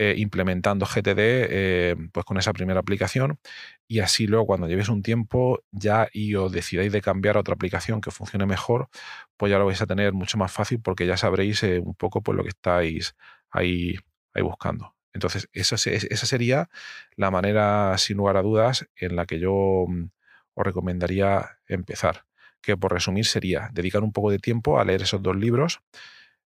eh, 0.01 0.15
implementando 0.17 0.87
GTD 0.87 1.19
eh, 1.19 1.97
pues 2.13 2.25
con 2.25 2.39
esa 2.39 2.53
primera 2.53 2.79
aplicación 2.79 3.41
y 3.89 3.99
así 3.99 4.29
luego 4.29 4.47
cuando 4.47 4.69
llevéis 4.69 4.91
un 4.91 5.03
tiempo 5.03 5.65
ya 5.73 6.09
y 6.13 6.37
os 6.37 6.53
decidáis 6.53 6.93
de 6.93 7.01
cambiar 7.01 7.37
a 7.37 7.41
otra 7.41 7.55
aplicación 7.55 8.01
que 8.01 8.13
funcione 8.13 8.47
mejor, 8.47 8.91
pues 9.37 9.51
ya 9.51 9.59
lo 9.59 9.67
vais 9.67 9.83
a 9.83 9.87
tener 9.87 10.13
mucho 10.13 10.39
más 10.39 10.53
fácil 10.53 10.81
porque 10.81 11.05
ya 11.05 11.17
sabréis 11.17 11.65
eh, 11.65 11.81
un 11.81 11.97
poco 11.97 12.23
pues, 12.23 12.37
lo 12.37 12.45
que 12.45 12.51
estáis 12.51 13.17
ahí, 13.51 13.97
ahí 14.35 14.43
buscando. 14.43 14.95
Entonces, 15.13 15.49
esa, 15.53 15.75
esa 15.75 16.27
sería 16.27 16.69
la 17.17 17.33
manera, 17.33 17.99
sin 17.99 18.19
lugar 18.19 18.37
a 18.37 18.43
dudas, 18.43 18.89
en 18.95 19.17
la 19.17 19.27
que 19.27 19.41
yo 19.41 19.87
mm, 19.89 20.11
os 20.55 20.65
recomendaría 20.65 21.59
empezar. 21.67 22.25
Que 22.61 22.77
por 22.77 22.93
resumir 22.93 23.27
sería 23.27 23.71
dedicar 23.73 24.05
un 24.05 24.13
poco 24.13 24.31
de 24.31 24.39
tiempo 24.39 24.79
a 24.79 24.85
leer 24.85 25.03
esos 25.03 25.23
dos 25.23 25.37
libros, 25.37 25.81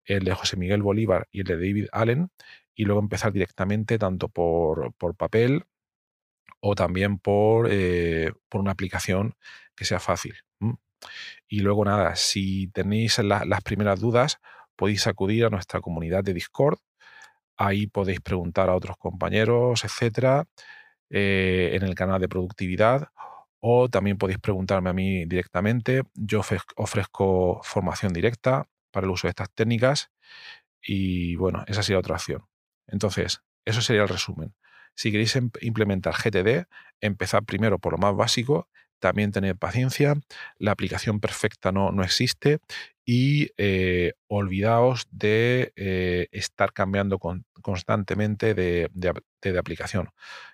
el 0.05 0.23
de 0.23 0.33
José 0.33 0.57
Miguel 0.57 0.81
Bolívar 0.81 1.27
y 1.31 1.41
el 1.41 1.45
de 1.45 1.55
David 1.55 1.87
Allen, 1.91 2.31
y 2.75 2.85
luego 2.85 3.01
empezar 3.01 3.31
directamente 3.31 3.97
tanto 3.97 4.29
por, 4.29 4.93
papel 5.17 5.65
o 6.59 6.75
también 6.75 7.19
por, 7.19 7.67
eh, 7.71 8.33
por, 8.49 8.61
una 8.61 8.71
aplicación 8.71 9.35
que 9.75 9.85
sea 9.85 9.99
fácil. 9.99 10.35
Y 11.47 11.59
luego 11.59 11.85
nada, 11.85 12.15
si 12.15 12.67
tenéis 12.67 13.19
las 13.19 13.61
primeras 13.63 13.99
dudas, 13.99 14.39
podéis 14.75 15.07
acudir 15.07 15.45
a 15.45 15.49
nuestra 15.49 15.81
comunidad 15.81 16.23
de 16.23 16.33
Discord. 16.33 16.79
Ahí 17.57 17.87
podéis 17.87 18.21
preguntar 18.21 18.69
a 18.69 18.75
otros 18.75 18.97
compañeros, 18.97 19.83
etcétera, 19.85 20.45
eh, 21.09 21.71
en 21.73 21.83
el 21.83 21.95
canal 21.95 22.19
de 22.21 22.29
productividad. 22.29 23.09
O 23.59 23.89
también 23.89 24.17
podéis 24.17 24.39
preguntarme 24.39 24.89
a 24.89 24.93
mí 24.93 25.25
directamente. 25.25 26.03
Yo 26.13 26.41
ofrezco 26.75 27.61
formación 27.63 28.13
directa 28.13 28.67
para 28.91 29.05
el 29.05 29.11
uso 29.11 29.27
de 29.27 29.29
estas 29.31 29.51
técnicas. 29.53 30.11
Y 30.81 31.35
bueno, 31.35 31.63
esa 31.67 31.83
sería 31.83 31.99
otra 31.99 32.15
opción. 32.15 32.45
Entonces, 32.87 33.41
eso 33.65 33.81
sería 33.81 34.03
el 34.03 34.09
resumen. 34.09 34.55
Si 34.95 35.11
queréis 35.11 35.35
em, 35.35 35.49
implementar 35.61 36.13
GTD, 36.13 36.67
empezad 37.01 37.43
primero 37.43 37.79
por 37.79 37.93
lo 37.93 37.97
más 37.97 38.15
básico, 38.15 38.69
también 38.99 39.31
tened 39.31 39.57
paciencia, 39.57 40.15
la 40.57 40.71
aplicación 40.71 41.19
perfecta 41.19 41.71
no, 41.71 41.91
no 41.91 42.03
existe 42.03 42.59
y 43.05 43.51
eh, 43.57 44.13
olvidaos 44.27 45.07
de 45.11 45.73
eh, 45.75 46.27
estar 46.31 46.73
cambiando 46.73 47.19
constantemente 47.19 48.53
de, 48.55 48.89
aplicación. 49.59 50.09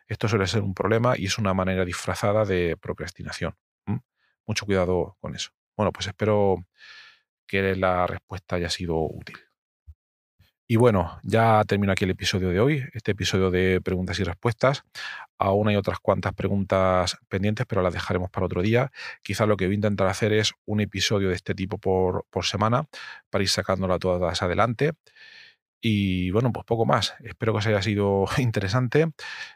Esto 0.08 0.28
suele 0.28 0.48
ser 0.48 0.62
un 0.64 0.74
problema 0.74 1.18
y 1.18 1.28
es 1.28 1.38
una 1.38 1.54
manera 1.54 1.86
disfrazada 1.86 2.44
de 2.44 2.76
procrastinación. 2.78 3.56
Mucho 4.46 4.66
cuidado 4.66 5.18
con 5.22 5.36
eso. 5.36 5.52
Bueno, 5.78 5.94
pues 5.94 6.08
espero 6.08 6.66
que 7.48 7.76
la 7.76 8.06
respuesta 8.06 8.58
haya 8.58 8.70
sido 8.70 8.98
útil. 8.98 9.38
Y 10.72 10.78
bueno, 10.78 11.20
ya 11.22 11.66
termino 11.68 11.92
aquí 11.92 12.06
el 12.06 12.12
episodio 12.12 12.48
de 12.48 12.62
hoy, 12.62 12.86
este 12.94 13.12
episodio 13.12 13.52
de 13.52 13.82
preguntas 13.82 14.18
y 14.22 14.24
respuestas. 14.24 14.84
Aún 15.38 15.68
hay 15.68 15.76
otras 15.76 16.00
cuantas 16.00 16.34
preguntas 16.34 17.18
pendientes, 17.28 17.66
pero 17.68 17.82
las 17.82 17.92
dejaremos 17.94 18.30
para 18.30 18.46
otro 18.46 18.62
día. 18.62 18.90
Quizás 19.22 19.50
lo 19.50 19.58
que 19.58 19.66
voy 19.66 19.74
a 19.74 19.76
intentar 19.76 20.08
hacer 20.08 20.32
es 20.32 20.54
un 20.64 20.80
episodio 20.80 21.28
de 21.28 21.36
este 21.36 21.56
tipo 21.56 21.78
por, 21.78 22.26
semana 22.46 22.86
para 23.30 23.44
ir 23.44 23.50
sacándolas 23.50 24.00
todas 24.00 24.42
adelante. 24.42 24.94
Y 25.82 26.32
bueno, 26.32 26.54
pues 26.54 26.66
poco 26.66 26.86
más. 26.86 27.16
Espero 27.22 27.52
que 27.52 27.58
os 27.60 27.68
haya 27.68 27.82
sido 27.82 28.26
interesante. 28.38 29.12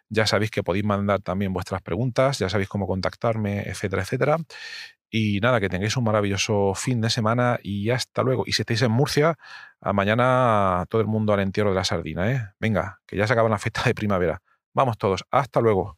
Ya 0.09 0.27
sabéis 0.27 0.51
que 0.51 0.63
podéis 0.63 0.83
mandar 0.83 1.21
también 1.21 1.53
vuestras 1.53 1.81
preguntas, 1.81 2.39
ya 2.39 2.49
sabéis 2.49 2.67
cómo 2.67 2.87
contactarme, 2.87 3.61
etcétera, 3.61 4.01
etcétera. 4.01 4.37
Y 5.17 5.39
nada, 5.39 5.61
que 5.61 5.69
tengáis 5.69 5.95
un 5.95 6.03
maravilloso 6.03 6.73
fin 6.75 6.99
de 6.99 7.09
semana 7.09 7.57
y 7.63 7.89
hasta 7.89 8.21
luego. 8.21 8.43
Y 8.45 8.51
si 8.51 8.63
estáis 8.63 8.81
en 8.81 8.91
Murcia, 8.91 9.37
mañana 9.79 10.83
todo 10.89 10.99
el 10.99 11.07
mundo 11.07 11.31
al 11.31 11.39
entierro 11.39 11.69
de 11.69 11.75
la 11.77 11.85
sardina, 11.85 12.29
¿eh? 12.29 12.49
Venga, 12.59 12.99
que 13.05 13.15
ya 13.15 13.25
se 13.25 13.31
acaba 13.31 13.47
la 13.47 13.57
fiesta 13.57 13.83
de 13.85 13.95
primavera. 13.95 14.41
Vamos 14.73 14.97
todos, 14.97 15.23
hasta 15.31 15.61
luego. 15.61 15.97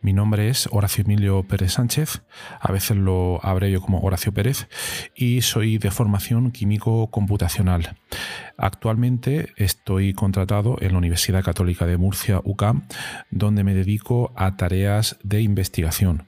Mi 0.00 0.12
nombre 0.12 0.48
es 0.48 0.68
Horacio 0.70 1.02
Emilio 1.02 1.42
Pérez 1.42 1.72
Sánchez, 1.72 2.22
a 2.60 2.70
veces 2.70 2.96
lo 2.96 3.40
yo 3.68 3.80
como 3.80 4.00
Horacio 4.00 4.32
Pérez, 4.32 4.68
y 5.16 5.42
soy 5.42 5.78
de 5.78 5.90
formación 5.90 6.52
químico 6.52 7.10
computacional. 7.10 7.96
Actualmente 8.56 9.52
estoy 9.56 10.14
contratado 10.14 10.76
en 10.80 10.92
la 10.92 10.98
Universidad 10.98 11.42
Católica 11.42 11.84
de 11.84 11.96
Murcia, 11.96 12.40
UCAM, 12.44 12.86
donde 13.30 13.64
me 13.64 13.74
dedico 13.74 14.32
a 14.36 14.56
tareas 14.56 15.18
de 15.24 15.42
investigación 15.42 16.27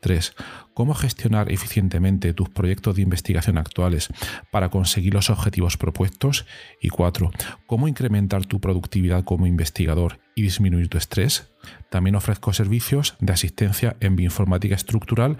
3. 0.00 0.34
¿Cómo 0.74 0.94
gestionar 0.94 1.50
eficientemente 1.50 2.32
tus 2.32 2.48
proyectos 2.48 2.96
de 2.96 3.02
investigación 3.02 3.58
actuales 3.58 4.08
para 4.50 4.68
conseguir 4.68 5.14
los 5.14 5.30
objetivos 5.30 5.76
propuestos? 5.76 6.46
Y 6.80 6.88
4. 6.88 7.30
¿Cómo 7.66 7.88
incrementar 7.88 8.46
tu 8.46 8.60
productividad 8.60 9.24
como 9.24 9.46
investigador 9.46 10.20
y 10.34 10.42
disminuir 10.42 10.88
tu 10.88 10.98
estrés? 10.98 11.50
También 11.90 12.16
ofrezco 12.16 12.52
servicios 12.52 13.16
de 13.20 13.32
asistencia 13.32 13.96
en 14.00 14.16
bioinformática 14.16 14.74
estructural 14.74 15.38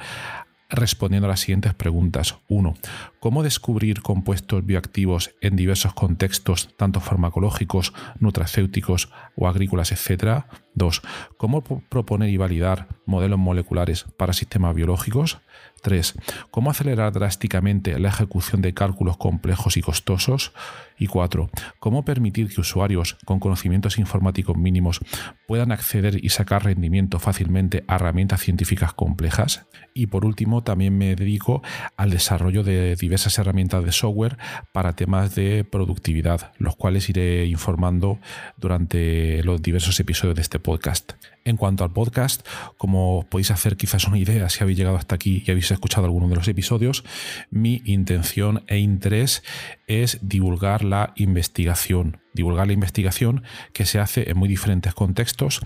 respondiendo 0.69 1.27
a 1.27 1.31
las 1.31 1.41
siguientes 1.41 1.75
preguntas. 1.75 2.37
1. 2.49 2.75
¿Cómo 3.21 3.43
descubrir 3.43 4.03
compuestos 4.03 4.65
bioactivos 4.65 5.35
en 5.41 5.57
diversos 5.57 5.95
contextos, 5.95 6.77
tanto 6.77 7.01
farmacológicos, 7.01 7.95
nutracéuticos 8.19 9.11
o 9.35 9.49
agrícolas, 9.49 9.93
etcétera? 9.93 10.47
2. 10.75 11.03
¿Cómo 11.37 11.63
proponer 11.63 12.29
y 12.29 12.37
validar 12.37 12.87
modelos 13.07 13.39
moleculares 13.39 14.05
para 14.17 14.33
sistemas 14.33 14.75
biológicos? 14.75 15.39
3. 15.83 16.15
¿Cómo 16.51 16.71
acelerar 16.71 17.13
drásticamente 17.13 17.99
la 17.99 18.09
ejecución 18.09 18.63
de 18.63 18.75
cálculos 18.75 19.17
complejos 19.17 19.77
y 19.77 19.81
costosos? 19.81 20.53
Y 20.99 21.07
4. 21.07 21.51
¿Cómo 21.79 22.05
permitir 22.05 22.49
que 22.49 22.61
usuarios 22.61 23.17
con 23.25 23.41
conocimientos 23.41 23.99
informáticos 23.99 24.57
mínimos 24.57 25.01
puedan 25.47 25.73
acceder 25.73 26.25
y 26.25 26.31
sacar 26.31 26.65
rendimiento 26.65 27.19
fácilmente 27.19 27.85
a 27.87 27.97
herramientas 27.97 28.41
científicas 28.41 28.93
complejas? 28.95 29.67
Y 29.95 30.07
por 30.07 30.25
último, 30.25 30.63
también 30.63 30.97
me 30.97 31.17
dedico 31.17 31.63
al 31.97 32.11
desarrollo 32.11 32.63
de 32.63 32.97
diversas 32.97 33.39
herramientas 33.39 33.85
de 33.85 33.93
software 33.93 34.39
para 34.73 34.95
temas 34.95 35.35
de 35.35 35.65
productividad, 35.65 36.53
los 36.59 36.77
cuales 36.77 37.09
iré 37.09 37.47
informando 37.47 38.19
durante 38.57 39.43
los 39.43 39.63
diversos 39.63 39.99
episodios 40.01 40.37
de 40.37 40.43
este 40.43 40.59
podcast. 40.59 41.13
En 41.45 41.57
cuanto 41.57 41.83
al 41.83 41.93
podcast, 41.93 42.47
como 42.77 43.27
podéis 43.31 43.51
hacer 43.51 43.77
quizás 43.77 44.07
una 44.07 44.19
idea 44.19 44.49
si 44.51 44.63
habéis 44.63 44.77
llegado 44.77 44.97
hasta 44.97 45.15
aquí 45.15 45.43
y 45.47 45.51
habéis 45.51 45.71
escuchado 45.71 46.05
alguno 46.05 46.29
de 46.29 46.37
los 46.37 46.47
episodios, 46.47 47.05
mi 47.51 47.81
intención 47.87 48.65
e 48.67 48.79
interés 48.79 49.43
es 49.87 50.19
divulgar 50.21 50.85
la 50.88 51.12
investigación. 51.16 52.20
Divulgar 52.35 52.66
la 52.66 52.72
investigación 52.72 53.42
que 53.72 53.87
se 53.87 53.98
hace 53.98 54.31
en 54.31 54.38
muy 54.38 54.48
diferentes 54.48 54.94
contextos, 54.94 55.61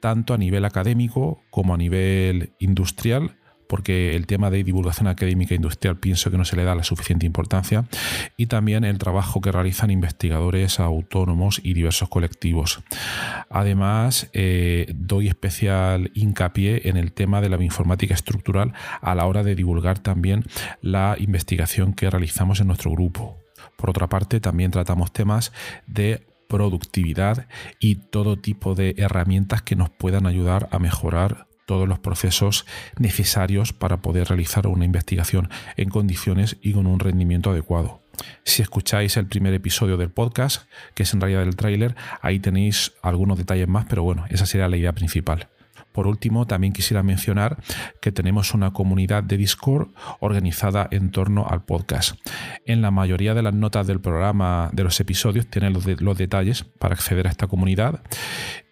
tanto 0.00 0.34
a 0.34 0.38
nivel 0.38 0.64
académico 0.64 1.42
como 1.50 1.74
a 1.74 1.76
nivel 1.76 2.52
industrial 2.58 3.36
porque 3.68 4.16
el 4.16 4.26
tema 4.26 4.50
de 4.50 4.64
divulgación 4.64 5.06
académica 5.06 5.54
e 5.54 5.56
industrial 5.56 5.98
pienso 5.98 6.30
que 6.30 6.38
no 6.38 6.44
se 6.44 6.56
le 6.56 6.64
da 6.64 6.74
la 6.74 6.82
suficiente 6.82 7.26
importancia, 7.26 7.84
y 8.36 8.46
también 8.46 8.84
el 8.84 8.98
trabajo 8.98 9.40
que 9.40 9.52
realizan 9.52 9.90
investigadores 9.90 10.80
autónomos 10.80 11.60
y 11.62 11.74
diversos 11.74 12.08
colectivos. 12.08 12.80
Además, 13.50 14.30
eh, 14.32 14.92
doy 14.94 15.28
especial 15.28 16.10
hincapié 16.14 16.88
en 16.88 16.96
el 16.96 17.12
tema 17.12 17.40
de 17.40 17.50
la 17.50 17.62
informática 17.62 18.14
estructural 18.14 18.72
a 19.00 19.14
la 19.14 19.26
hora 19.26 19.42
de 19.42 19.54
divulgar 19.54 19.98
también 19.98 20.44
la 20.80 21.16
investigación 21.18 21.92
que 21.92 22.08
realizamos 22.08 22.60
en 22.60 22.68
nuestro 22.68 22.90
grupo. 22.90 23.36
Por 23.78 23.90
otra 23.90 24.08
parte, 24.08 24.40
también 24.40 24.72
tratamos 24.72 25.12
temas 25.12 25.52
de 25.86 26.26
productividad 26.48 27.46
y 27.78 27.94
todo 27.94 28.36
tipo 28.36 28.74
de 28.74 28.94
herramientas 28.98 29.62
que 29.62 29.76
nos 29.76 29.88
puedan 29.88 30.26
ayudar 30.26 30.68
a 30.72 30.80
mejorar 30.80 31.46
todos 31.64 31.86
los 31.86 32.00
procesos 32.00 32.66
necesarios 32.98 33.72
para 33.72 33.98
poder 33.98 34.26
realizar 34.28 34.66
una 34.66 34.84
investigación 34.84 35.48
en 35.76 35.90
condiciones 35.90 36.56
y 36.60 36.72
con 36.72 36.88
un 36.88 36.98
rendimiento 36.98 37.50
adecuado. 37.50 38.00
Si 38.42 38.62
escucháis 38.62 39.16
el 39.16 39.28
primer 39.28 39.54
episodio 39.54 39.96
del 39.96 40.10
podcast, 40.10 40.64
que 40.94 41.04
es 41.04 41.14
en 41.14 41.20
realidad 41.20 41.44
el 41.44 41.54
tráiler, 41.54 41.94
ahí 42.20 42.40
tenéis 42.40 42.94
algunos 43.00 43.38
detalles 43.38 43.68
más, 43.68 43.86
pero 43.88 44.02
bueno, 44.02 44.24
esa 44.28 44.44
sería 44.44 44.66
la 44.66 44.76
idea 44.76 44.92
principal. 44.92 45.50
Por 45.92 46.06
último, 46.06 46.46
también 46.46 46.72
quisiera 46.72 47.02
mencionar 47.02 47.56
que 48.00 48.12
tenemos 48.12 48.54
una 48.54 48.72
comunidad 48.72 49.22
de 49.22 49.36
Discord 49.36 49.88
organizada 50.20 50.88
en 50.90 51.10
torno 51.10 51.46
al 51.48 51.64
podcast. 51.64 52.16
En 52.66 52.82
la 52.82 52.90
mayoría 52.90 53.34
de 53.34 53.42
las 53.42 53.54
notas 53.54 53.86
del 53.86 54.00
programa, 54.00 54.70
de 54.72 54.84
los 54.84 55.00
episodios, 55.00 55.46
tienen 55.46 55.72
los, 55.72 55.86
los 56.00 56.18
detalles 56.18 56.64
para 56.64 56.94
acceder 56.94 57.26
a 57.26 57.30
esta 57.30 57.46
comunidad 57.46 58.02